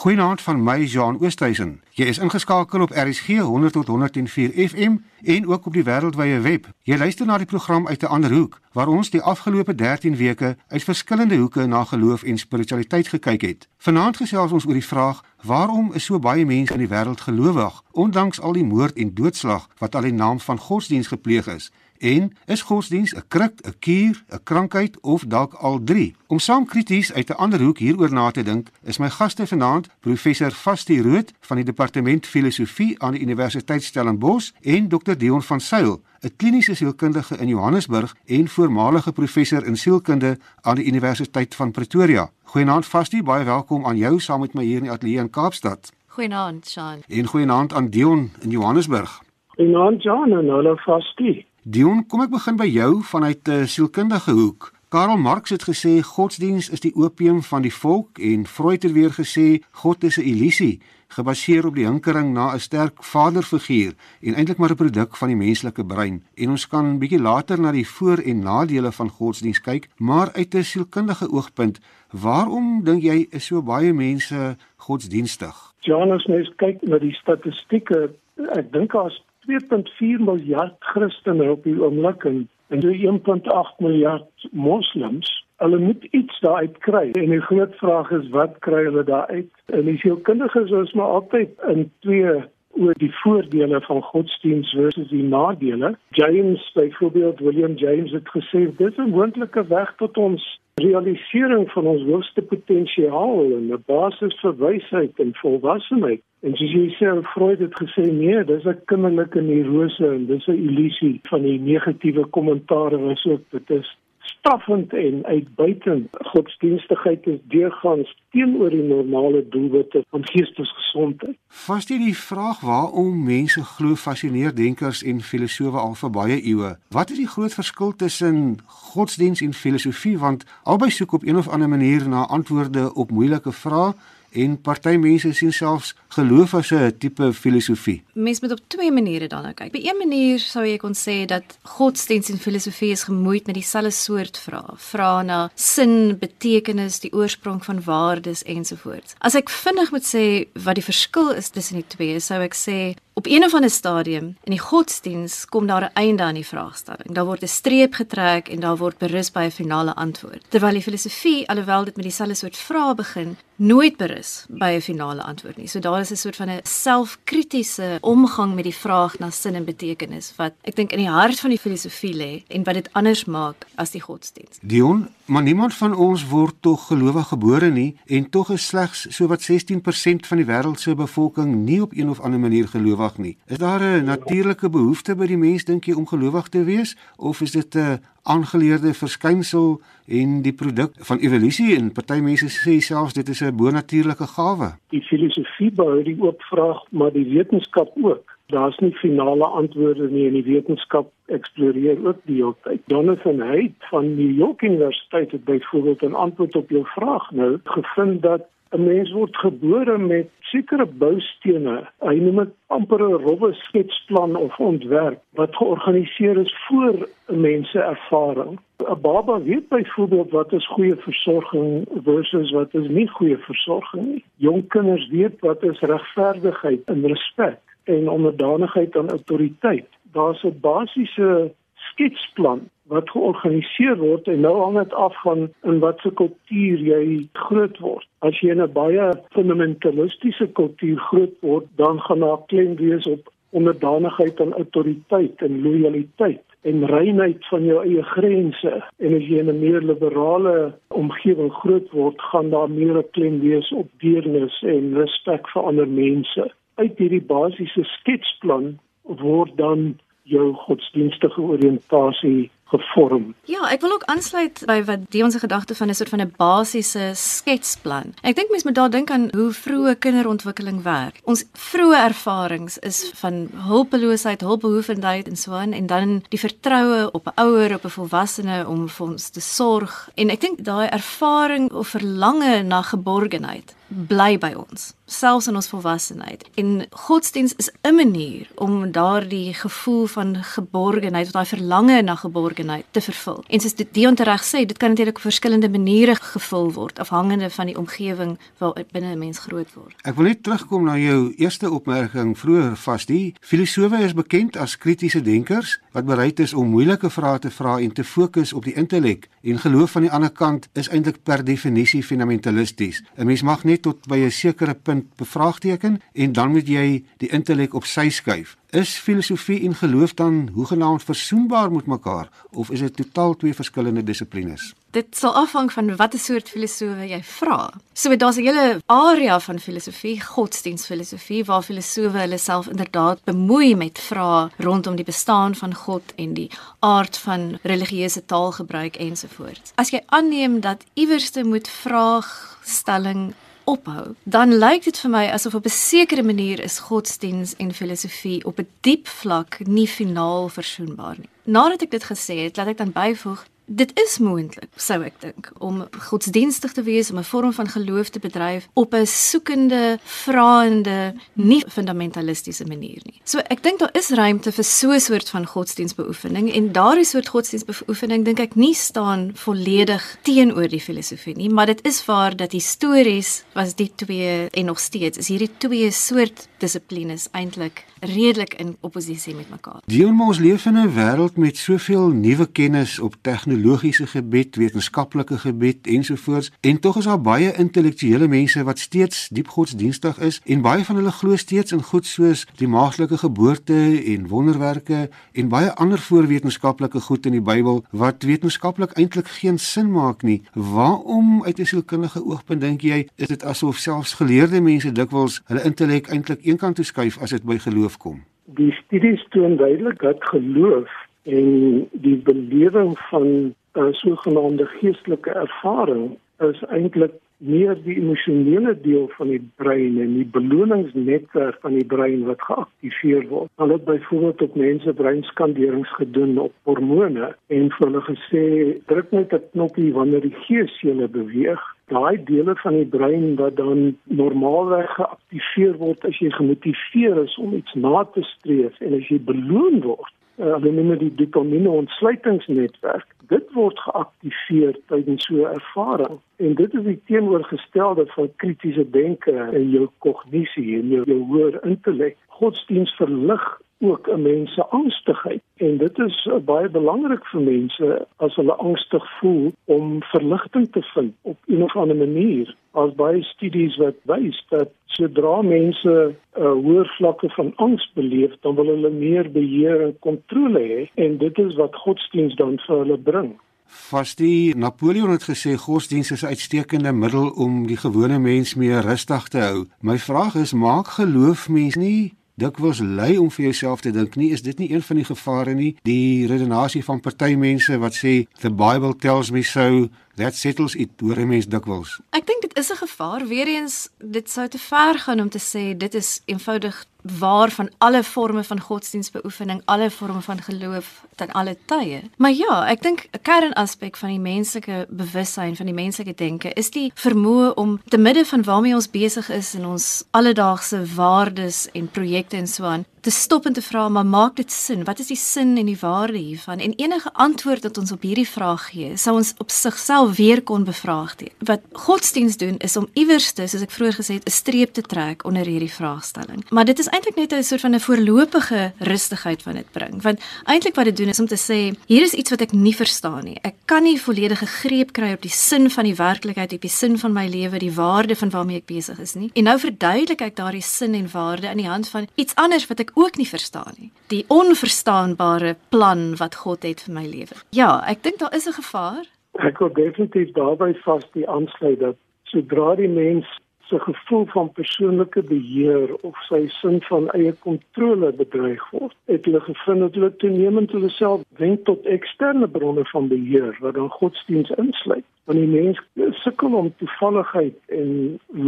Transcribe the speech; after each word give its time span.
Goeienaand 0.00 0.40
van 0.40 0.62
my 0.62 0.84
Jean 0.84 1.18
Oosthuizen. 1.20 1.82
Jy 1.90 2.04
is 2.08 2.18
ingeskakel 2.18 2.80
op 2.80 2.90
RSG 2.90 3.26
100 3.38 3.72
tot 3.72 3.86
104 3.86 4.68
FM 4.68 4.96
en 5.22 5.46
ook 5.46 5.66
op 5.66 5.72
die 5.72 5.84
wêreldwye 5.84 6.38
web. 6.40 6.70
Jy 6.88 6.96
luister 6.96 7.26
na 7.26 7.36
die 7.36 7.46
program 7.46 7.88
uit 7.88 8.02
'n 8.02 8.06
ander 8.06 8.32
hoek 8.32 8.60
waar 8.72 8.88
ons 8.88 9.10
die 9.10 9.20
afgelope 9.22 9.74
13 9.74 10.16
weke 10.16 10.56
uit 10.68 10.84
verskillende 10.84 11.36
hoeke 11.36 11.66
na 11.66 11.84
geloof 11.84 12.22
en 12.22 12.38
spiritualiteit 12.38 13.08
gekyk 13.08 13.40
het. 13.40 13.68
Vanaand 13.76 14.16
gesels 14.16 14.52
ons 14.52 14.66
oor 14.66 14.72
die 14.72 14.86
vraag: 14.86 15.24
Waarom 15.42 15.92
is 15.92 16.04
so 16.04 16.18
baie 16.18 16.46
mense 16.46 16.72
in 16.72 16.78
die 16.78 16.88
wêreld 16.88 17.20
gelowig 17.20 17.82
ondanks 17.90 18.40
al 18.40 18.52
die 18.52 18.64
moord 18.64 18.96
en 18.96 19.14
doodslag 19.14 19.68
wat 19.78 19.94
al 19.94 20.04
in 20.04 20.14
naam 20.14 20.40
van 20.40 20.58
godsdiens 20.58 21.06
gepleeg 21.06 21.46
is? 21.46 21.72
En 22.00 22.32
is 22.46 22.62
godsdiens 22.62 23.14
'n 23.14 23.22
kruk, 23.28 23.60
'n 23.60 23.74
kuur, 23.78 24.24
'n 24.28 24.42
krankheid 24.42 25.00
of 25.00 25.24
dalk 25.24 25.52
al 25.52 25.84
drie? 25.84 26.14
Om 26.26 26.38
saam 26.38 26.64
krities 26.64 27.12
uit 27.12 27.28
'n 27.28 27.36
ander 27.36 27.60
hoek 27.60 27.78
hieroor 27.78 28.12
na 28.12 28.30
te 28.30 28.42
dink, 28.42 28.68
is 28.84 28.98
my 28.98 29.10
gaste 29.10 29.46
vanaand 29.46 29.88
professor 30.00 30.50
Vastie 30.50 31.02
Rood 31.02 31.32
van 31.40 31.56
die 31.56 31.64
departement 31.64 32.26
filosofie 32.26 33.02
aan 33.02 33.12
die 33.12 33.20
Universiteit 33.20 33.82
Stellenbosch 33.82 34.50
en 34.60 34.88
Dr 34.88 35.16
Dion 35.16 35.42
van 35.42 35.60
Sail, 35.60 36.00
'n 36.20 36.36
kliniese 36.36 36.74
sielkundige 36.74 37.36
in 37.36 37.48
Johannesburg 37.48 38.16
en 38.26 38.48
voormalige 38.48 39.12
professor 39.12 39.66
in 39.66 39.76
sielkunde 39.76 40.38
aan 40.60 40.76
die 40.76 40.86
Universiteit 40.86 41.54
van 41.54 41.70
Pretoria. 41.70 42.30
Goeienaand 42.42 42.86
Vastie, 42.86 43.22
baie 43.22 43.44
welkom 43.44 43.86
aan 43.86 43.96
jou 43.96 44.20
saam 44.20 44.40
met 44.40 44.54
my 44.54 44.64
hier 44.64 44.76
in 44.76 44.82
die 44.82 44.92
ateljee 44.92 45.18
in 45.18 45.30
Kaapstad. 45.30 45.92
Goeienaand, 46.06 46.66
Sean. 46.66 47.02
En 47.08 47.26
goeienaand 47.26 47.72
aan 47.72 47.88
Dion 47.88 48.30
in 48.40 48.50
Johannesburg. 48.50 49.22
Goeienaand 49.46 50.02
Jan 50.02 50.32
en 50.32 50.48
hallo 50.48 50.74
Vastie. 50.74 51.48
Dion, 51.62 52.06
kom 52.08 52.22
ek 52.24 52.30
begin 52.32 52.56
by 52.56 52.64
jou 52.72 53.02
vanuit 53.04 53.44
'n 53.44 53.52
uh, 53.52 53.66
sielkundige 53.68 54.32
hoek. 54.32 54.72
Karl 54.88 55.16
Marx 55.16 55.50
het 55.50 55.68
gesê 55.68 56.00
godsdiens 56.00 56.70
is 56.70 56.80
die 56.80 56.94
opium 56.96 57.42
van 57.42 57.62
die 57.62 57.74
volk 57.74 58.18
en 58.18 58.46
Freud 58.46 58.82
het 58.82 58.92
weer 58.92 59.12
gesê 59.12 59.60
God 59.70 60.04
is 60.04 60.16
'n 60.16 60.24
illusie 60.24 60.80
gebaseer 61.08 61.66
op 61.66 61.74
die 61.74 61.84
hinkering 61.84 62.32
na 62.32 62.54
'n 62.54 62.58
sterk 62.58 63.04
vaderfiguur 63.04 63.92
en 64.22 64.34
eintlik 64.34 64.58
maar 64.58 64.70
'n 64.70 64.82
produk 64.82 65.16
van 65.16 65.28
die 65.28 65.36
menslike 65.36 65.84
brein. 65.84 66.24
En 66.34 66.50
ons 66.50 66.66
kan 66.66 66.84
'n 66.86 66.98
bietjie 66.98 67.20
later 67.20 67.60
na 67.60 67.72
die 67.72 67.88
voor- 67.88 68.24
en 68.24 68.38
nadele 68.38 68.92
van 68.92 69.08
godsdiens 69.08 69.60
kyk, 69.60 69.88
maar 69.96 70.32
uit 70.32 70.54
'n 70.54 70.62
sielkundige 70.62 71.30
oogpunt, 71.30 71.80
waarom 72.10 72.84
dink 72.84 73.02
jy 73.02 73.26
is 73.30 73.46
so 73.46 73.62
baie 73.62 73.92
mense 73.92 74.56
godsdienstig? 74.76 75.72
Janus 75.80 76.26
mens 76.26 76.52
kyk 76.56 76.82
na 76.82 76.98
die 76.98 77.14
statistieke, 77.14 78.10
ek 78.36 78.72
dink 78.72 78.94
as 78.94 79.22
2.4 79.50 80.24
miljard 80.24 80.78
Christene 80.92 81.50
op 81.50 81.66
die 81.66 81.76
oomblik 81.82 82.24
en 82.24 82.46
en 82.70 82.82
so 82.82 82.88
1.8 82.88 83.76
miljard 83.82 84.48
moslems. 84.50 85.30
Hulle 85.56 85.78
moet 85.78 86.04
iets 86.10 86.40
daaruit 86.40 86.78
kry. 86.78 87.10
En 87.10 87.30
die 87.30 87.40
groot 87.40 87.74
vraag 87.82 88.10
is 88.10 88.28
wat 88.30 88.54
kry 88.64 88.84
hulle 88.86 89.04
daaruit? 89.04 89.50
En 89.66 89.84
die 89.84 89.98
sielkundiges 89.98 90.70
is 90.70 90.92
maar 90.92 91.16
altyd 91.18 91.50
in 91.68 91.90
twee 92.06 92.36
oor 92.70 92.94
die 92.94 93.14
voordele 93.22 93.80
van 93.80 94.02
godsdiens 94.02 94.70
versus 94.70 95.08
die 95.08 95.22
nadele. 95.22 95.96
James 96.10 96.70
byvoorbeeld 96.74 97.38
William 97.38 97.74
James 97.74 98.12
het 98.12 98.28
gesê 98.28 98.76
dis 98.76 98.96
'n 98.96 99.10
moontlike 99.10 99.66
weg 99.66 99.94
tot 99.96 100.16
ons 100.16 100.60
realisering 100.74 101.70
van 101.72 101.86
ons 101.86 102.02
hoogste 102.02 102.42
potensiaal 102.42 103.42
en 103.56 103.72
'n 103.72 103.82
basis 103.86 104.40
vir 104.40 104.56
wysheid 104.56 105.18
en 105.18 105.34
volwassenheid. 105.34 106.22
En 106.42 106.56
soos 106.56 106.72
jy 106.72 106.88
sê, 106.98 107.22
Freud 107.22 107.58
het 107.58 107.74
gesê 107.82 108.12
nee, 108.12 108.44
dis 108.44 108.64
'n 108.64 108.80
kinderlike 108.84 109.40
neurose 109.40 110.06
en 110.06 110.26
dis 110.26 110.46
'n 110.46 110.62
illusie 110.68 111.20
van 111.22 111.42
die 111.42 111.58
negatiewe 111.58 112.24
kommentaar 112.24 112.98
was 112.98 113.26
ook 113.26 113.42
dit 113.50 113.70
is 113.70 113.96
straffend 114.40 114.92
en 114.92 115.24
uitbuitend. 115.24 116.08
Godsdienstigheid 116.10 117.26
is 117.26 117.38
deurgangs 117.48 118.16
teenoor 118.30 118.70
die 118.70 118.82
normale 118.82 119.48
doelwitte 119.48 120.04
van 120.10 120.24
geestesgesondheid. 120.24 121.36
Vas 121.64 121.88
jy 121.90 121.98
die 122.00 122.16
vraag 122.16 122.60
waarom 122.64 123.24
mense 123.24 123.62
glo 123.74 123.98
fascineer 124.00 124.54
denkers 124.54 125.02
en 125.02 125.20
filosowe 125.20 125.78
al 125.78 125.96
vir 126.02 126.14
baie 126.14 126.38
eeue. 126.40 126.72
Wat 126.96 127.10
is 127.10 127.20
die 127.20 127.28
groot 127.28 127.54
verskil 127.54 127.92
tussen 127.96 128.58
godsdiens 128.92 129.44
en 129.44 129.52
filosofie 129.54 130.16
want 130.18 130.46
albei 130.64 130.90
soek 130.90 131.12
op 131.20 131.26
een 131.26 131.36
of 131.36 131.48
ander 131.48 131.68
manier 131.68 132.08
na 132.08 132.24
antwoorde 132.26 132.94
op 132.94 133.10
moeilike 133.10 133.52
vrae 133.52 133.92
en 134.32 134.56
party 134.60 134.96
mense 135.00 135.32
sien 135.32 135.52
selfs 135.52 135.94
geloof 136.16 136.54
as 136.54 136.70
'n 136.72 136.94
tipe 136.98 137.32
filosofie. 137.32 138.02
Mense 138.14 138.40
moet 138.42 138.52
op 138.52 138.68
twee 138.68 138.92
maniere 138.92 139.26
daarna 139.28 139.52
kyk. 139.52 139.72
By 139.72 139.82
een 139.84 139.96
manier 139.98 140.38
sou 140.38 140.64
jy 140.64 140.76
kon 140.76 140.94
sê 140.94 141.26
dat 141.26 141.44
godsdienst 141.62 142.30
en 142.30 142.38
filosofie 142.38 142.90
is 142.90 143.02
gemoeid 143.02 143.46
met 143.46 143.54
dieselfde 143.54 143.90
soort 143.90 144.38
vrae, 144.38 144.74
vrae 144.76 145.24
na 145.24 145.50
sin, 145.54 146.18
betekenis, 146.18 147.00
die 147.00 147.12
oorsprong 147.12 147.64
van 147.64 147.82
waardes 147.84 148.42
ensovoorts. 148.42 149.14
As 149.18 149.34
ek 149.34 149.48
vinnig 149.48 149.90
moet 149.90 150.04
sê 150.04 150.46
wat 150.64 150.74
die 150.74 150.84
verskil 150.84 151.30
is 151.30 151.48
tussen 151.48 151.76
die 151.76 151.86
twee, 151.86 152.20
sou 152.20 152.40
ek 152.42 152.54
sê 152.54 152.96
op 153.12 153.26
een 153.26 153.44
of 153.44 153.54
ander 153.54 153.70
stadium 153.70 154.24
in 154.24 154.52
die 154.56 154.58
godsdiens 154.58 155.44
kom 155.44 155.66
daar 155.66 155.82
'n 155.82 155.94
einde 155.94 156.22
aan 156.22 156.34
die 156.34 156.46
vraagstelling. 156.46 157.12
Daar 157.12 157.24
word 157.24 157.42
'n 157.42 157.46
streep 157.46 157.94
getrek 157.94 158.48
en 158.48 158.60
daar 158.60 158.76
word 158.76 158.98
berus 158.98 159.30
by 159.30 159.44
'n 159.44 159.50
finale 159.50 159.94
antwoord. 159.94 160.44
Terwyl 160.48 160.72
die 160.72 160.82
filosofie, 160.82 161.48
alhoewel 161.48 161.84
dit 161.84 161.96
met 161.96 162.04
dieselfde 162.04 162.34
soort 162.34 162.56
vrae 162.56 162.94
begin, 162.94 163.36
nooit 163.56 163.96
berus 163.96 164.44
by 164.48 164.76
'n 164.76 164.80
finale 164.80 165.22
antwoord 165.22 165.56
nie. 165.56 165.66
So 165.66 165.78
daar 165.78 166.00
is 166.00 166.10
'n 166.10 166.16
soort 166.16 166.36
van 166.36 166.48
'n 166.48 166.60
selfkritiese 166.62 167.98
omgang 168.00 168.54
met 168.54 168.64
die 168.64 168.74
vraag 168.74 169.18
na 169.18 169.30
sin 169.30 169.54
en 169.54 169.64
betekenis 169.64 170.32
wat 170.36 170.52
ek 170.62 170.76
dink 170.76 170.92
in 170.92 170.98
die 170.98 171.08
hart 171.08 171.40
van 171.40 171.50
die 171.50 171.58
filosofie 171.58 172.14
lê 172.14 172.42
en 172.48 172.62
wat 172.64 172.74
dit 172.74 172.88
anders 172.92 173.24
maak 173.24 173.66
as 173.74 173.90
die 173.90 174.00
godsdiens. 174.00 174.58
Dion, 174.60 175.08
maar 175.24 175.42
niemand 175.42 175.74
van 175.74 175.94
ons 175.94 176.26
word 176.28 176.54
tog 176.60 176.86
gelowig 176.86 177.28
gebore 177.28 177.70
nie 177.70 177.96
en 178.06 178.30
tog 178.30 178.50
is 178.50 178.66
slegs 178.66 179.06
sowat 179.08 179.42
16% 179.42 180.26
van 180.26 180.36
die 180.36 180.46
wêreld 180.46 180.80
se 180.80 180.94
bevolking 180.94 181.54
nie 181.54 181.82
op 181.82 181.92
een 181.92 182.08
of 182.08 182.20
ander 182.20 182.40
manier 182.40 182.68
gelowig 182.68 182.99
gelowig 183.00 183.18
nie. 183.18 183.36
Is 183.46 183.58
daar 183.58 183.80
'n 183.80 184.04
natuurlike 184.04 184.70
behoefte 184.70 185.16
by 185.16 185.26
die 185.26 185.36
mens 185.36 185.64
dink 185.64 185.84
jy 185.84 185.94
om 185.94 186.06
gelowig 186.06 186.48
te 186.48 186.64
wees 186.64 186.96
of 187.16 187.40
is 187.40 187.52
dit 187.52 187.74
'n 187.74 188.00
aangeleerde 188.22 188.94
verskynsel 188.94 189.80
en 190.06 190.42
die 190.42 190.52
produk 190.52 190.92
van 190.98 191.18
evolusie 191.18 191.76
en 191.76 191.92
party 191.92 192.20
mense 192.20 192.48
sê 192.48 192.78
selfs 192.78 193.12
dit 193.14 193.28
is 193.28 193.42
'n 193.42 193.56
bonatuurlike 193.56 194.26
gawe? 194.26 194.68
Die 194.90 195.02
filosofie 195.02 195.72
behou 195.72 196.02
die 196.02 196.20
oop 196.20 196.42
vraag, 196.42 196.80
maar 196.90 197.12
die 197.12 197.28
wetenskap 197.34 197.90
ook. 198.02 198.38
Daar's 198.46 198.78
nie 198.78 198.92
finale 198.92 199.44
antwoorde 199.44 200.10
nie 200.10 200.26
en 200.26 200.32
die 200.32 200.54
wetenskap 200.54 201.12
eksploreer 201.26 202.06
ook 202.06 202.18
die 202.24 202.34
hele 202.34 202.54
tyd. 202.62 202.80
Jonathan 202.86 203.40
Haidt 203.40 203.84
van 203.90 204.14
New 204.14 204.36
York 204.38 204.62
Universiteit 204.62 205.30
het 205.30 205.44
byvoorbeeld 205.44 206.02
'n 206.02 206.14
antwoord 206.14 206.56
op 206.56 206.70
jou 206.70 206.84
vraag 206.84 207.30
nou 207.30 207.58
gevind 207.64 208.22
dat 208.22 208.42
'n 208.72 208.84
mens 208.84 209.12
word 209.12 209.36
gebore 209.36 209.98
met 209.98 210.28
sekere 210.40 210.86
boustene. 210.86 211.76
Hy 212.06 212.14
noem 212.22 212.36
dit 212.44 212.52
amper 212.66 213.02
'n 213.02 213.22
rowwe 213.26 213.52
sketsplan 213.66 214.36
of 214.36 214.58
ontwerp 214.58 215.18
wat 215.38 215.56
georganiseer 215.56 216.36
is 216.38 216.54
voor 216.68 216.94
'n 217.28 217.40
mens 217.40 217.70
se 217.70 217.80
ervaring. 217.80 218.60
'n 218.78 219.00
Baba 219.00 219.40
weet 219.42 219.68
byvoorbeeld 219.68 220.30
wat 220.30 220.52
is 220.52 220.66
goeie 220.66 220.96
versorging 220.96 221.86
versus 222.04 222.50
wat 222.50 222.74
is 222.74 222.88
nie 222.88 223.08
goeie 223.08 223.38
versorging 223.38 224.06
nie. 224.06 224.24
Jong 224.36 224.68
kinders 224.68 225.08
weet 225.08 225.40
wat 225.40 225.62
is 225.62 225.80
regverdigheid 225.80 226.82
en 226.84 227.06
respek 227.06 227.58
en 227.84 228.08
onderdanigheid 228.08 228.96
aan 228.96 229.10
autoriteit. 229.10 229.88
Daar's 230.12 230.42
'n 230.44 230.58
basiese 230.60 231.52
sketsplan 231.90 232.68
wat 232.90 233.10
georganiseer 233.14 233.96
word 234.00 234.28
en 234.28 234.40
nou 234.44 234.54
hang 234.58 234.78
dit 234.78 234.94
af 234.98 235.14
van 235.22 235.46
in 235.62 235.78
watter 235.84 236.14
kultuur 236.18 236.82
jy 236.90 237.02
groot 237.46 237.78
word. 237.78 238.06
As 238.26 238.40
jy 238.42 238.50
in 238.54 238.62
'n 238.62 238.72
baie 238.72 239.10
fundamentalistiese 239.36 240.46
kultuur 240.58 240.98
groot 241.10 241.36
word, 241.40 241.66
dan 241.76 242.00
gaan 242.00 242.20
daar 242.26 242.42
klem 242.46 242.74
wees 242.76 243.06
op 243.06 243.30
onderdanigheid 243.50 244.40
aan 244.40 244.52
autoriteit 244.52 245.42
en 245.42 245.62
lojaliteit 245.62 246.42
en 246.62 246.86
reinheid 246.86 247.46
van 247.48 247.64
jou 247.64 247.78
eie 247.84 248.02
grense. 248.02 248.72
En 248.98 249.14
as 249.16 249.26
jy 249.28 249.38
in 249.38 249.48
'n 249.48 249.60
meer 249.60 249.80
liberale 249.80 250.74
omgewing 250.88 251.52
groot 251.52 251.90
word, 251.90 252.22
gaan 252.22 252.50
daar 252.50 252.70
meer 252.70 253.04
klem 253.10 253.40
wees 253.40 253.72
op 253.72 253.88
deernis 253.98 254.62
en 254.62 254.94
respek 254.94 255.48
vir 255.48 255.62
ander 255.62 255.88
mense. 255.88 256.50
Uit 256.74 256.98
hierdie 256.98 257.22
basiese 257.22 257.84
sketsplan 257.84 258.78
word 259.02 259.56
dan 259.56 259.98
jou 260.22 260.54
godsdienstige 260.54 261.40
oriëntasie 261.40 262.50
gevorm. 262.70 263.34
Ja, 263.50 263.66
ek 263.72 263.82
wil 263.82 263.96
ook 263.96 264.06
aansluit 264.10 264.62
by 264.68 264.78
wat 264.86 265.08
Dion 265.10 265.32
se 265.34 265.42
gedagte 265.42 265.74
van 265.74 265.88
'n 265.90 265.94
soort 265.94 266.08
van 266.08 266.20
'n 266.20 266.34
basiese 266.36 267.10
sketsplan. 267.14 268.14
Ek 268.22 268.36
dink 268.36 268.50
mense 268.50 268.66
moet 268.66 268.74
daar 268.74 268.90
dink 268.90 269.10
aan 269.10 269.28
hoe 269.34 269.50
vroeë 269.52 269.98
kinderontwikkeling 269.98 270.82
werk. 270.82 271.20
Ons 271.24 271.44
vroeë 271.52 272.04
ervarings 272.04 272.78
is 272.78 273.10
van 273.14 273.48
hulpeloosheid, 273.54 274.40
hulpbehoefendheid 274.40 275.28
en 275.28 275.36
so 275.36 275.52
aan 275.52 275.72
en 275.72 275.86
dan 275.86 276.22
die 276.28 276.38
vertroue 276.38 277.10
op 277.12 277.26
'n 277.26 277.40
ouer, 277.40 277.74
op 277.74 277.84
'n 277.84 277.96
volwassene 277.98 278.68
om 278.68 278.88
vir 278.88 279.06
ons 279.06 279.30
te 279.30 279.40
sorg. 279.40 280.10
En 280.14 280.30
ek 280.30 280.40
dink 280.40 280.64
daai 280.64 280.88
ervaring 280.88 281.72
of 281.72 281.88
verlange 281.88 282.62
na 282.62 282.82
geborgenheid 282.82 283.78
bly 283.90 284.38
by 284.38 284.52
ons, 284.54 284.92
selfs 285.10 285.48
in 285.50 285.58
ons 285.58 285.68
volwassenheid. 285.68 286.44
En 286.60 286.86
godsdiens 286.90 287.54
is 287.56 287.70
'n 287.82 287.94
manier 287.94 288.48
om 288.54 288.92
daardie 288.92 289.54
gevoel 289.54 290.06
van 290.06 290.36
geborgenheid, 290.36 291.26
of 291.26 291.32
daai 291.32 291.46
verlange 291.46 292.02
na 292.02 292.14
geborgenheid 292.14 292.84
te 292.90 293.00
vervul. 293.00 293.44
En 293.48 293.60
soos 293.60 293.74
Dion 293.92 294.14
reg 294.14 294.44
sê, 294.44 294.66
dit 294.66 294.76
kan 294.76 294.88
natuurlik 294.88 295.16
op 295.16 295.22
verskillende 295.22 295.68
maniere 295.68 296.14
gevul 296.14 296.72
word 296.72 296.98
afhangende 296.98 297.50
van 297.50 297.66
die 297.66 297.78
omgewing 297.78 298.38
waar 298.58 298.84
binne 298.92 299.14
'n 299.14 299.18
mens 299.18 299.38
groot 299.38 299.74
word. 299.74 299.94
Ek 300.02 300.14
wil 300.14 300.24
net 300.24 300.42
terugkom 300.42 300.84
na 300.84 300.96
jou 300.98 301.34
eerste 301.36 301.70
opmerking 301.70 302.38
vroeër 302.38 302.76
vas 302.76 303.06
die 303.06 303.34
filosowe 303.40 303.98
is 303.98 304.12
bekend 304.12 304.56
as 304.56 304.78
kritiese 304.78 305.22
denkers 305.22 305.80
wat 305.92 306.04
bereid 306.04 306.40
is 306.40 306.54
om 306.54 306.68
moeilike 306.68 307.10
vrae 307.10 307.38
te 307.38 307.50
vra 307.50 307.78
en 307.78 307.92
te 307.92 308.04
fokus 308.04 308.52
op 308.52 308.64
die 308.64 308.74
intellek 308.74 309.28
en 309.42 309.58
geloof 309.58 309.90
van 309.90 310.02
die 310.02 310.10
ander 310.10 310.30
kant 310.30 310.68
is 310.72 310.88
eintlik 310.88 311.22
per 311.22 311.44
definisie 311.44 312.02
fundamentalisties. 312.02 313.02
'n 313.16 313.26
Mens 313.26 313.42
mag 313.42 313.64
net 313.64 313.79
tot 313.80 314.06
by 314.06 314.18
'n 314.18 314.30
sekere 314.30 314.74
punt 314.74 315.16
bevraagteken 315.16 316.00
en 316.12 316.32
dan 316.32 316.50
moet 316.50 316.68
jy 316.68 317.04
die 317.16 317.28
intellek 317.28 317.74
op 317.74 317.84
sy 317.84 318.08
skuif. 318.08 318.56
Is 318.70 318.90
filosofie 319.02 319.64
en 319.66 319.74
geloof 319.74 320.14
dan 320.14 320.48
hoegenaamd 320.54 321.02
versoenbaar 321.02 321.72
met 321.72 321.86
mekaar 321.86 322.28
of 322.50 322.70
is 322.70 322.80
dit 322.80 322.96
totaal 322.96 323.34
twee 323.36 323.54
verskillende 323.54 324.02
dissiplines? 324.02 324.74
Dit 324.90 325.16
sal 325.18 325.34
afhang 325.34 325.72
van 325.72 325.96
watter 325.96 326.18
soort 326.18 326.48
filosofe 326.48 327.08
jy 327.10 327.18
vra. 327.22 327.72
So 327.92 328.16
daar's 328.16 328.36
'n 328.36 328.46
hele 328.46 328.82
area 328.86 329.40
van 329.40 329.58
filosofie, 329.58 330.20
godsdienstfilosofie 330.20 331.44
waar 331.44 331.62
filosofe 331.62 332.18
hulle 332.18 332.38
self 332.38 332.66
inderdaad 332.66 333.24
bemoei 333.24 333.74
met 333.74 333.98
vrae 333.98 334.50
rondom 334.58 334.96
die 334.96 335.04
bestaan 335.04 335.54
van 335.54 335.74
God 335.74 336.02
en 336.16 336.34
die 336.34 336.50
aard 336.78 337.16
van 337.16 337.58
religieuse 337.62 338.24
taalgebruik 338.24 338.96
ensovoorts. 338.96 339.72
As 339.74 339.90
jy 339.90 340.00
aanneem 340.06 340.60
dat 340.60 340.84
iewerste 340.94 341.44
moet 341.44 341.68
vraagstelling 341.68 343.34
ophou, 343.64 344.14
dan 344.22 344.58
lyk 344.58 344.84
dit 344.84 344.98
vir 344.98 345.10
my 345.10 345.24
asof 345.30 345.54
op 345.54 345.64
'n 345.64 345.68
sekere 345.68 346.22
manier 346.22 346.60
is 346.60 346.78
godsdiens 346.78 347.56
en 347.56 347.74
filosofie 347.74 348.44
op 348.44 348.58
'n 348.58 348.68
diep 348.80 349.08
vlak 349.08 349.60
nie 349.66 349.88
finaal 349.88 350.48
versoenbaar 350.48 351.16
nie. 351.18 351.28
Nadat 351.44 351.82
ek 351.82 351.90
dit 351.90 352.04
gesê 352.04 352.36
het, 352.44 352.56
laat 352.56 352.68
ek 352.68 352.78
dan 352.78 352.92
byvoeg 352.92 353.46
Dit 353.72 353.92
is 354.02 354.16
moontlik, 354.18 354.66
sou 354.82 354.96
ek 355.06 355.20
dink, 355.22 355.52
om 355.62 355.84
godsdienstig 356.08 356.72
te 356.74 356.82
wees, 356.82 357.12
om 357.12 357.18
'n 357.18 357.24
vorm 357.24 357.52
van 357.54 357.68
geloof 357.70 358.08
te 358.10 358.18
bedryf 358.18 358.66
op 358.74 358.94
'n 358.94 359.06
soekende, 359.06 359.98
vraende, 360.02 361.14
nie 361.34 361.62
fundamentalistiese 361.68 362.66
manier 362.66 362.98
nie. 363.04 363.20
So 363.24 363.38
ek 363.38 363.62
dink 363.62 363.78
daar 363.78 363.94
is 363.94 364.10
ruimte 364.10 364.52
vir 364.52 364.64
so 364.64 364.90
'n 364.90 365.00
soort 365.00 365.28
van 365.28 365.46
godsdienstbeoefening 365.46 366.52
en 366.52 366.72
daardie 366.72 367.04
soort 367.04 367.28
godsdienstbeoefening 367.28 368.24
dink 368.24 368.40
ek 368.40 368.54
nie 368.54 368.74
staan 368.74 369.30
volledig 369.34 370.18
teenoor 370.22 370.68
die 370.68 370.80
filosofie 370.80 371.36
nie, 371.36 371.48
maar 371.48 371.66
dit 371.66 371.84
is 371.86 372.04
waar 372.06 372.36
dat 372.36 372.52
histories 372.52 373.44
was 373.54 373.74
die 373.74 373.92
twee 373.94 374.48
en 374.50 374.64
nog 374.64 374.80
steeds 374.80 375.18
is 375.18 375.28
hierdie 375.28 375.56
twee 375.58 375.90
soort 375.90 376.48
dissiplines 376.58 377.28
eintlik 377.30 377.84
redelik 378.00 378.54
in 378.54 378.76
oppositie 378.80 379.34
met 379.34 379.50
mekaar. 379.50 379.80
Die 379.86 380.06
ons 380.06 380.38
leef 380.38 380.66
in 380.66 380.76
'n 380.76 380.94
wêreld 380.94 381.36
met 381.36 381.56
soveel 381.56 382.08
nuwe 382.08 382.46
kennis 382.46 382.98
op 382.98 383.16
tegnologiese 383.60 384.06
gebied, 384.06 384.56
wetenskaplike 384.56 385.38
gebied 385.38 385.86
ensovoorts 385.86 386.52
en 386.60 386.80
tog 386.80 386.96
is 386.96 387.04
daar 387.04 387.20
baie 387.20 387.52
intellektuele 387.56 388.28
mense 388.28 388.64
wat 388.64 388.78
steeds 388.78 389.28
diep 389.28 389.48
godsdienstig 389.48 390.18
is 390.18 390.40
en 390.46 390.62
baie 390.64 390.84
van 390.84 390.96
hulle 390.96 391.12
glo 391.12 391.36
steeds 391.36 391.72
in 391.72 391.82
goed 391.82 392.06
soos 392.06 392.46
die 392.56 392.68
maagtelike 392.68 393.18
geboorte 393.20 393.76
en 394.14 394.28
wonderwerke 394.28 395.08
en 395.32 395.48
baie 395.48 395.72
ander 395.74 395.98
voorwetenskaplike 395.98 397.00
goed 397.00 397.26
in 397.26 397.36
die 397.36 397.44
Bybel 397.50 397.84
wat 397.90 398.24
wetenskaplik 398.24 398.96
eintlik 398.96 399.28
geen 399.28 399.58
sin 399.58 399.92
maak 399.92 400.22
nie. 400.22 400.42
Waarom 400.54 401.44
uit 401.44 401.58
'n 401.58 401.64
sielkundige 401.64 402.24
oogpunt 402.24 402.60
dink 402.60 402.80
jy 402.80 403.08
is 403.16 403.28
dit 403.28 403.44
asof 403.44 403.76
selfs 403.76 404.14
geleerde 404.14 404.60
mense 404.60 404.92
dikwels 404.92 405.42
hulle 405.44 405.64
intellek 405.64 406.08
eintlik 406.08 406.40
eenkant 406.44 406.76
toe 406.76 406.84
skuif 406.84 407.18
as 407.18 407.30
dit 407.30 407.44
by 407.44 407.58
geloof 407.58 407.96
kom? 407.96 408.24
Die 408.44 408.72
studies 408.72 409.26
toon 409.28 409.56
duidelik 409.56 410.00
dat 410.00 410.16
geloof 410.20 410.88
en 411.22 411.88
die 411.92 412.16
belewing 412.16 412.98
van 413.10 413.26
'n 413.26 413.54
uh, 413.74 413.92
sogenaamde 413.92 414.66
geestelike 414.66 415.30
ervaring 415.30 416.16
is 416.38 416.62
eintlik 416.68 417.12
meer 417.40 417.76
die 417.84 417.96
emosionele 417.96 418.74
deel 418.80 419.06
van 419.16 419.28
die 419.32 419.40
brein 419.56 419.96
en 420.00 420.14
die 420.18 420.26
beloningsnetwerk 420.34 421.56
van 421.64 421.76
die 421.78 421.84
brein 421.84 422.26
wat 422.28 422.42
geaktiveer 422.44 423.24
word. 423.28 423.48
Hulle 423.56 423.78
het 423.78 423.84
byvoorbeeld 423.84 424.42
op 424.42 424.54
mense 424.60 424.92
breinskanderings 424.92 425.94
gedoen 425.96 426.38
op 426.38 426.52
hormone 426.68 427.32
en 427.46 427.70
vir 427.76 427.86
hulle 427.86 428.02
gesê 428.08 428.44
druk 428.92 429.10
net 429.10 429.32
'n 429.32 429.42
knoppie 429.52 429.92
wanneer 429.92 430.20
die 430.20 430.36
gees 430.46 430.80
julle 430.80 431.08
beweeg 431.08 431.62
daai 431.90 432.24
dele 432.24 432.54
van 432.62 432.76
die 432.78 432.86
brein 432.86 433.36
wat 433.36 433.56
dan 433.56 433.96
normaalweg 434.04 434.90
geaktiveer 434.94 435.74
word 435.82 436.04
as 436.04 436.18
jy 436.22 436.30
gemotiveer 436.30 437.22
is 437.24 437.36
om 437.42 437.54
iets 437.54 437.74
na 437.74 438.04
te 438.14 438.22
streef 438.22 438.80
en 438.80 438.94
as 439.00 439.08
jy 439.08 439.18
beloon 439.32 439.80
word 439.86 440.12
uh, 440.40 440.52
hulle 440.56 440.72
noem 440.72 440.92
dit 440.94 441.00
die 441.06 441.14
dopamine 441.22 441.70
ontsluitingsnetwerk. 441.70 443.06
Dit 443.30 443.52
word 443.54 443.78
geaktiveer 443.86 444.78
tydens 444.90 445.24
so 445.28 445.34
'n 445.44 445.54
ervaring. 445.54 446.18
En 446.36 446.54
dit 446.54 446.74
is 446.74 446.84
die 446.84 447.00
teenoorgestelde 447.06 448.06
van 448.16 448.30
kritiese 448.36 448.90
denke 448.90 449.32
en 449.32 449.70
jou 449.70 449.88
kognisie 449.98 450.78
en 450.80 450.88
jou, 450.88 451.04
jou 451.04 451.20
hoër 451.32 451.64
intellek. 451.64 452.16
Godsdienst 452.26 452.96
verlig 452.96 453.60
ook 453.80 454.08
'n 454.08 454.22
mens 454.22 454.54
se 454.54 454.64
angstigheid 454.66 455.42
en 455.56 455.76
dit 455.78 455.98
is 455.98 456.26
uh, 456.30 456.36
baie 456.36 456.68
belangrik 456.68 457.24
vir 457.26 457.40
mense 457.40 458.06
as 458.16 458.34
hulle 458.34 458.54
angstig 458.54 459.18
voel 459.18 459.52
om 459.64 460.02
verligting 460.02 460.72
te 460.72 460.82
vind 460.82 461.14
op 461.22 461.38
'n 461.46 461.62
of 461.62 461.76
ander 461.76 461.96
manier. 461.96 462.56
As 462.70 462.94
baie 462.94 463.22
studies 463.22 463.76
wat 463.76 463.94
wys 464.02 464.44
dat 464.48 464.68
sodra 464.84 465.42
mense 465.42 466.14
'n 466.36 466.42
uh, 466.42 466.52
hoër 466.52 466.94
vlakke 466.98 467.28
van 467.28 467.52
angs 467.56 467.90
beleef, 467.94 468.32
dan 468.40 468.54
wil 468.54 468.66
hulle 468.66 468.90
meer 468.90 469.30
beheer 469.30 469.80
en 469.80 469.98
kontrole 469.98 470.60
hê 470.60 470.90
en 470.94 471.18
dit 471.18 471.38
is 471.38 471.54
wat 471.54 471.74
godsdienst 471.76 472.36
dan 472.36 472.58
vir 472.66 472.76
hulle 472.76 472.98
bring. 472.98 473.32
Vastie 473.66 474.56
Napoleon 474.56 475.10
het 475.10 475.22
gesê 475.22 475.54
godsdienst 475.54 476.10
is 476.10 476.22
'n 476.22 476.26
uitstekende 476.26 476.92
middel 476.92 477.28
om 477.28 477.66
die 477.66 477.76
gewone 477.76 478.18
mens 478.18 478.54
meer 478.54 478.80
rustig 478.80 479.28
te 479.28 479.38
hou. 479.38 479.66
My 479.80 479.98
vraag 479.98 480.34
is, 480.34 480.52
maak 480.52 480.86
geloof 480.86 481.48
mens 481.48 481.74
nie 481.74 482.19
dikwels 482.40 482.80
lei 482.80 483.18
om 483.20 483.30
vir 483.30 483.50
jouself 483.50 483.84
te 483.84 483.92
dink 483.94 484.16
nie 484.16 484.30
is 484.34 484.42
dit 484.42 484.58
nie 484.58 484.70
een 484.72 484.82
van 484.82 485.00
die 485.00 485.06
gevare 485.08 485.54
nie. 485.54 485.74
Die 485.88 486.26
redenasie 486.30 486.84
van 486.84 487.00
party 487.04 487.34
mense 487.36 487.78
wat 487.82 487.98
sê 487.98 488.14
the 488.40 488.50
bible 488.50 488.94
tells 488.96 489.30
me 489.30 489.42
so 489.42 489.88
that 490.16 490.34
settles 490.34 490.74
it 490.74 490.90
hoor 491.00 491.26
mens 491.26 491.46
dikwels 491.46 491.98
ek 492.10 492.26
dink 492.26 492.42
dit 492.42 492.56
is 492.58 492.70
'n 492.70 492.82
gevaar 492.84 493.26
weer 493.26 493.48
eens 493.48 493.88
dit 493.98 494.30
sou 494.30 494.48
te 494.48 494.58
ver 494.58 494.98
gaan 494.98 495.20
om 495.20 495.28
te 495.28 495.42
sê 495.52 495.76
dit 495.76 495.94
is 495.94 496.20
eenvoudig 496.26 496.86
waar 497.02 497.50
van 497.50 497.70
alle 497.78 498.04
forme 498.04 498.44
van 498.44 498.60
godsdienstbeoefening, 498.60 499.62
alle 499.64 499.90
forme 499.90 500.20
van 500.20 500.42
geloof 500.42 501.04
ten 501.14 501.32
alle 501.32 501.56
tye. 501.64 502.02
Maar 502.16 502.32
ja, 502.32 502.66
ek 502.68 502.82
dink 502.82 503.08
'n 503.10 503.22
kernaspek 503.22 503.96
van 503.96 504.08
die 504.08 504.20
menslike 504.20 504.86
bewussyn, 504.88 505.56
van 505.56 505.66
die 505.66 505.74
menslike 505.74 506.14
denke, 506.14 506.52
is 506.52 506.70
die 506.70 506.92
vermoë 506.94 507.54
om 507.54 507.80
te 507.88 507.98
midde 507.98 508.24
van 508.24 508.42
waarmee 508.42 508.74
ons 508.74 508.90
besig 508.90 509.28
is 509.28 509.54
in 509.54 509.66
ons 509.66 510.04
alledaagse 510.10 510.94
waardes 510.94 511.68
en 511.72 511.90
projekte 511.90 512.36
en 512.36 512.46
so 512.46 512.64
aan, 512.64 512.84
te 513.00 513.10
stop 513.10 513.46
en 513.46 513.52
te 513.52 513.62
vra 513.62 513.88
maar 513.88 514.06
maak 514.06 514.36
dit 514.36 514.52
sin? 514.52 514.84
Wat 514.84 514.98
is 514.98 515.06
die 515.06 515.16
sin 515.16 515.56
en 515.56 515.66
die 515.66 515.78
waarde 515.80 516.18
hiervan? 516.18 516.58
En 516.58 516.74
enige 516.76 517.12
antwoord 517.12 517.62
wat 517.62 517.78
ons 517.78 517.92
op 517.92 518.02
hierdie 518.02 518.28
vraag 518.28 518.70
gee 518.70 518.96
sou 518.96 519.16
ons 519.16 519.34
op 519.38 519.50
sigself 519.50 520.16
weer 520.16 520.42
kon 520.42 520.64
bevraagteken 520.64 521.40
wat 521.50 521.60
godsdiens 521.72 522.36
doen 522.36 522.56
is 522.58 522.76
om 522.76 522.88
iewers 522.92 523.32
te 523.32 523.46
soos 523.48 523.64
ek 523.64 523.72
vroeër 523.74 523.96
gesê 524.00 524.14
het 524.18 524.26
'n 524.28 524.30
streep 524.30 524.72
te 524.72 524.82
trek 524.82 525.24
onder 525.24 525.46
hierdie 525.46 525.72
vraagstelling. 525.72 526.44
Maar 526.50 526.64
dit 526.64 526.78
is 526.78 526.88
eintlik 526.88 527.16
net 527.16 527.32
'n 527.32 527.42
soort 527.42 527.60
van 527.60 527.74
'n 527.74 527.80
voorlopige 527.80 528.72
rustigheid 528.78 529.42
van 529.42 529.54
dit 529.54 529.70
bring. 529.72 530.02
Want 530.02 530.20
eintlik 530.44 530.74
wat 530.74 530.84
dit 530.84 530.96
doen 530.96 531.08
is 531.08 531.20
om 531.20 531.26
te 531.26 531.36
sê 531.36 531.76
hier 531.86 532.02
is 532.02 532.12
iets 532.12 532.30
wat 532.30 532.40
ek 532.40 532.52
nie 532.52 532.76
verstaan 532.76 533.24
nie. 533.24 533.38
Ek 533.42 533.54
kan 533.64 533.82
nie 533.82 534.00
volledige 534.00 534.46
greep 534.46 534.92
kry 534.92 535.12
op 535.12 535.22
die 535.22 535.30
sin 535.30 535.70
van 535.70 535.84
die 535.84 535.94
werklikheid 535.94 536.52
op 536.52 536.60
die 536.60 536.70
sin 536.70 536.98
van 536.98 537.12
my 537.12 537.26
lewe 537.28 537.58
die 537.58 537.72
waarde 537.72 538.16
van 538.16 538.30
waarmee 538.30 538.56
ek 538.56 538.66
besig 538.66 538.98
is 538.98 539.14
nie. 539.14 539.30
En 539.34 539.44
nou 539.44 539.58
verduidelik 539.58 540.20
ek 540.20 540.36
daardie 540.36 540.62
sin 540.62 540.94
en 540.94 541.08
waarde 541.12 541.48
aan 541.48 541.56
die 541.56 541.68
hand 541.68 541.88
van 541.88 542.08
iets 542.14 542.34
anders 542.34 542.66
wat 542.66 542.80
ek 542.80 542.89
ook 542.94 543.16
nie 543.16 543.28
verstaan 543.28 543.74
nie. 543.78 543.90
Die 544.06 544.24
onverstaanbare 544.28 545.56
plan 545.68 546.16
wat 546.16 546.34
God 546.34 546.62
het 546.62 546.82
vir 546.86 546.94
my 546.94 547.06
lewe. 547.06 547.36
Ja, 547.50 547.80
ek 547.86 548.02
dink 548.02 548.18
daar 548.18 548.34
is 548.34 548.46
'n 548.48 548.58
gevaar. 548.62 549.04
Ek 549.38 549.58
wil 549.58 549.72
definitief 549.72 550.32
daarby 550.32 550.74
vas 550.84 551.04
die 551.12 551.28
aansluit 551.28 551.80
dat 551.80 551.96
sodra 552.24 552.74
die 552.74 552.88
mens 552.88 553.26
se 553.70 553.78
gevoel 553.78 554.24
van 554.26 554.52
persoonlike 554.52 555.22
beheer 555.22 555.94
of 555.94 556.16
sy 556.28 556.40
sin 556.48 556.80
van 556.88 557.06
eie 557.14 557.32
kontrole 557.44 558.10
bedreig 558.18 558.64
word, 558.70 558.96
het 559.12 559.28
hulle 559.28 559.40
gevind 559.46 559.84
dat 559.84 559.98
hulle 559.98 560.10
toenemend 560.22 560.74
hulle 560.74 560.90
self 560.96 561.22
wend 561.42 561.62
tot 561.68 561.86
eksterne 561.96 562.48
bronne 562.56 562.84
van 562.90 563.06
beheer 563.12 563.54
wat 563.60 563.78
dan 563.78 563.92
godsdiens 564.00 564.50
insluit. 564.56 565.06
Want 565.30 565.38
die 565.38 565.52
mens 565.52 565.78
sukkel 566.24 566.56
om 566.62 566.72
toevalligheid 566.82 567.56
en 567.78 567.92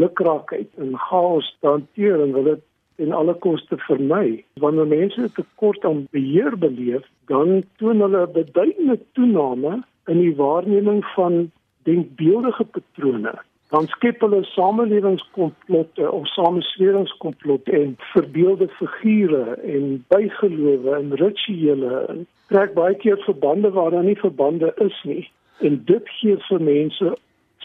lukraakheid 0.03 0.83
en 0.83 0.99
chaos 1.07 1.55
te 1.61 1.71
hanteer 1.71 2.27
en 2.27 2.35
wil 2.39 2.51
dit 2.51 2.67
en 2.97 3.13
alle 3.13 3.35
koste 3.35 3.77
vermy. 3.77 4.45
Wanneer 4.55 4.87
mense 4.87 5.21
'n 5.21 5.33
tekort 5.35 5.85
aan 5.85 6.07
beheer 6.11 6.59
beleef, 6.59 7.05
dan 7.27 7.63
toon 7.77 8.01
hulle 8.01 8.27
'n 8.27 8.33
beduidende 8.33 8.99
toename 9.13 9.83
in 10.07 10.19
die 10.19 10.37
waarneming 10.37 11.05
van 11.05 11.51
denkbeeldige 11.83 12.65
patrone 12.65 13.35
dan 13.73 13.87
skep 13.87 14.21
hulle 14.21 14.45
samelewingskomplotte 14.45 16.11
of 16.11 16.27
samesweringskomplotte 16.29 17.73
en 17.73 17.95
verbeelde 17.99 18.69
figure 18.69 19.55
en 19.55 20.05
bygelowe 20.09 20.97
en 20.97 21.15
rituele 21.17 22.05
en 22.09 22.27
trek 22.53 22.75
baie 22.77 22.97
keer 23.05 23.17
verbande 23.25 23.71
waar 23.71 23.91
daar 23.91 24.05
nie 24.05 24.19
verbande 24.21 24.75
is 24.85 24.99
nie 25.09 25.25
en 25.69 25.81
dit 25.89 26.13
gee 26.19 26.37
vir 26.49 26.63
mense 26.69 27.15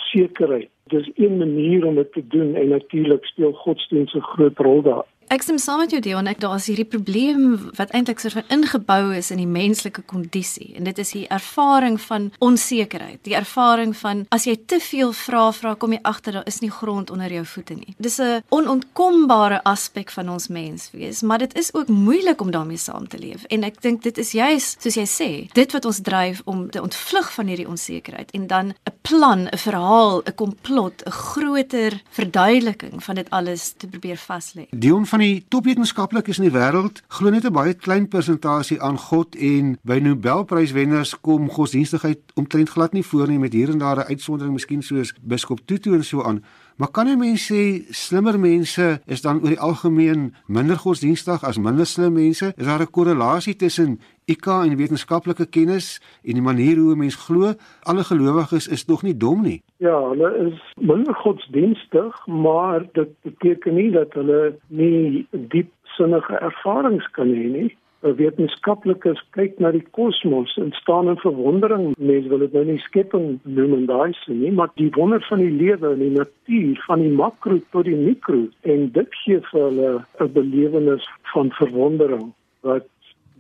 sekerheid. 0.08 0.70
Dis 0.94 1.12
een 1.16 1.38
manier 1.38 1.86
om 1.86 1.96
dit 2.00 2.12
te 2.14 2.24
doen 2.28 2.56
en 2.56 2.70
natuurlik 2.70 3.26
speel 3.26 3.52
godsdienst 3.52 4.16
'n 4.16 4.30
groot 4.32 4.60
rol 4.60 4.82
daar. 4.82 5.06
Ek 5.28 5.44
stem 5.44 5.58
saam 5.60 5.82
met 5.82 5.92
jou 5.92 6.00
Dion, 6.00 6.28
ek 6.32 6.40
daar's 6.40 6.70
hierdie 6.70 6.88
probleem 6.88 7.58
wat 7.76 7.90
eintlik 7.92 8.22
soort 8.24 8.38
van 8.38 8.52
ingebou 8.56 9.10
is 9.12 9.28
in 9.34 9.42
die 9.42 9.50
menslike 9.50 10.06
kondisie 10.08 10.70
en 10.80 10.88
dit 10.88 11.02
is 11.04 11.10
die 11.12 11.26
ervaring 11.36 11.98
van 12.00 12.30
onsekerheid, 12.40 13.20
die 13.28 13.36
ervaring 13.36 13.92
van 14.00 14.22
as 14.32 14.46
jy 14.48 14.56
te 14.72 14.80
veel 14.80 15.12
vra, 15.12 15.50
vra 15.52 15.74
kom 15.76 15.92
jy 15.92 16.00
agter 16.08 16.38
daar 16.38 16.48
is 16.48 16.62
nie 16.64 16.72
grond 16.72 17.12
onder 17.12 17.34
jou 17.36 17.44
voete 17.44 17.76
nie. 17.76 17.96
Dis 18.00 18.22
'n 18.24 18.40
onontkombare 18.56 19.60
aspek 19.64 20.12
van 20.16 20.30
ons 20.30 20.48
menswees, 20.48 21.22
maar 21.22 21.40
dit 21.40 21.58
is 21.58 21.74
ook 21.74 21.88
moeilik 21.88 22.42
om 22.42 22.52
daarmee 22.52 22.78
saam 22.78 23.08
te 23.08 23.20
leef 23.20 23.44
en 23.50 23.64
ek 23.64 23.82
dink 23.82 24.04
dit 24.04 24.18
is 24.18 24.32
juis 24.32 24.76
soos 24.80 24.96
jy 24.96 25.06
sê, 25.06 25.54
dit 25.54 25.72
wat 25.72 25.86
ons 25.86 26.00
dryf 26.02 26.42
om 26.46 26.70
te 26.72 26.82
ontvlug 26.82 27.34
van 27.34 27.48
hierdie 27.48 27.68
onsekerheid 27.68 28.32
en 28.32 28.48
dan 28.48 28.68
'n 28.70 28.94
plan, 29.02 29.48
'n 29.52 29.58
verhaal, 29.58 30.22
'n 30.24 30.36
komplot, 30.36 31.04
'n 31.06 31.12
groter 31.12 32.02
verduideliking 32.12 33.04
van 33.04 33.16
dit 33.16 33.30
alles 33.30 33.74
te 33.78 33.88
probeer 33.88 34.18
vaslê. 34.18 34.68
Dion 34.72 35.06
van 35.06 35.17
die 35.20 35.46
topwetenskaplikes 35.50 36.40
in 36.40 36.48
die 36.48 36.54
wêreld 36.54 37.02
glo 37.08 37.30
net 37.30 37.46
'n 37.46 37.54
baie 37.54 37.74
klein 37.74 38.08
persentasie 38.08 38.82
aan 38.82 38.98
God 38.98 39.36
en 39.36 39.78
by 39.84 40.00
Nobelpryswenners 40.00 41.20
kom 41.22 41.50
godsdienstigheid 41.50 42.20
omtrent 42.36 42.70
glad 42.70 42.94
nie 42.94 43.04
voor 43.04 43.28
nie 43.28 43.40
met 43.40 43.54
hier 43.54 43.70
en 43.70 43.78
daar 43.78 43.98
'n 43.98 44.10
uitsondering 44.10 44.54
miskien 44.54 44.84
soos 44.84 45.14
biskop 45.22 45.60
Tutu 45.66 45.94
en 45.94 46.04
so 46.04 46.24
aan. 46.24 46.44
Maar 46.78 46.92
kan 46.92 47.08
'n 47.08 47.18
mens 47.18 47.52
sê 47.52 47.86
slimmer 47.90 48.40
mense 48.40 49.02
is 49.06 49.22
dan 49.22 49.42
oor 49.42 49.50
die 49.50 49.60
algemeen 49.60 50.36
minder 50.46 50.78
godsdienstig 50.78 51.44
as 51.44 51.58
minder 51.58 51.86
slim 51.86 52.14
mense? 52.14 52.54
Is 52.56 52.66
daar 52.66 52.82
'n 52.82 52.92
korrelasie 52.92 53.56
tussen 53.56 54.00
IQ 54.28 54.48
en 54.66 54.76
wetenskaplike 54.78 55.48
kennis 55.50 56.02
en 56.24 56.34
die 56.40 56.44
manier 56.44 56.78
hoe 56.78 56.94
'n 56.96 56.98
mens 56.98 57.16
glo? 57.16 57.54
Alle 57.84 58.04
gelowiges 58.04 58.68
is 58.68 58.84
tog 58.84 59.04
nie 59.04 59.18
dom 59.18 59.42
nie. 59.42 59.62
Ja, 59.78 60.10
hulle 60.10 60.30
is 60.48 60.60
minder 60.80 61.16
godsdienstig, 61.16 62.28
maar 62.28 62.86
dit 62.92 63.10
beteken 63.22 63.74
nie 63.74 63.92
dat 63.92 64.14
hulle 64.14 64.56
nie 64.68 65.28
diep 65.32 65.72
sinnige 65.84 66.36
ervarings 66.36 67.08
kan 67.12 67.28
hê 67.28 67.48
nie 67.58 67.76
wetenskaplikes 68.02 69.20
kyk 69.36 69.58
na 69.60 69.72
die 69.74 69.84
kosmos 69.98 70.54
en 70.62 70.72
staan 70.78 71.10
in 71.10 71.18
verwondering. 71.18 71.96
Mense 71.98 72.30
wil 72.30 72.44
dit 72.46 72.54
nou 72.54 72.64
nie 72.66 72.80
skepping 72.86 73.40
noem 73.44 73.74
en 73.80 73.86
daai 73.90 74.14
sin 74.22 74.42
nie, 74.42 74.52
maar 74.52 74.70
die 74.76 74.90
wonder 74.96 75.24
van 75.30 75.42
die 75.42 75.52
lewe 75.52 75.94
en 75.94 76.04
die 76.04 76.14
natuur 76.14 76.84
van 76.88 77.04
die 77.04 77.14
makro 77.14 77.60
tot 77.72 77.88
die 77.90 77.98
mikro 77.98 78.46
en 78.70 78.92
dit 78.94 79.22
gee 79.24 79.42
vir 79.52 79.64
hulle 79.64 79.94
'n 80.22 80.34
belewenis 80.34 81.08
van 81.34 81.52
verwondering 81.60 82.34
wat 82.62 82.86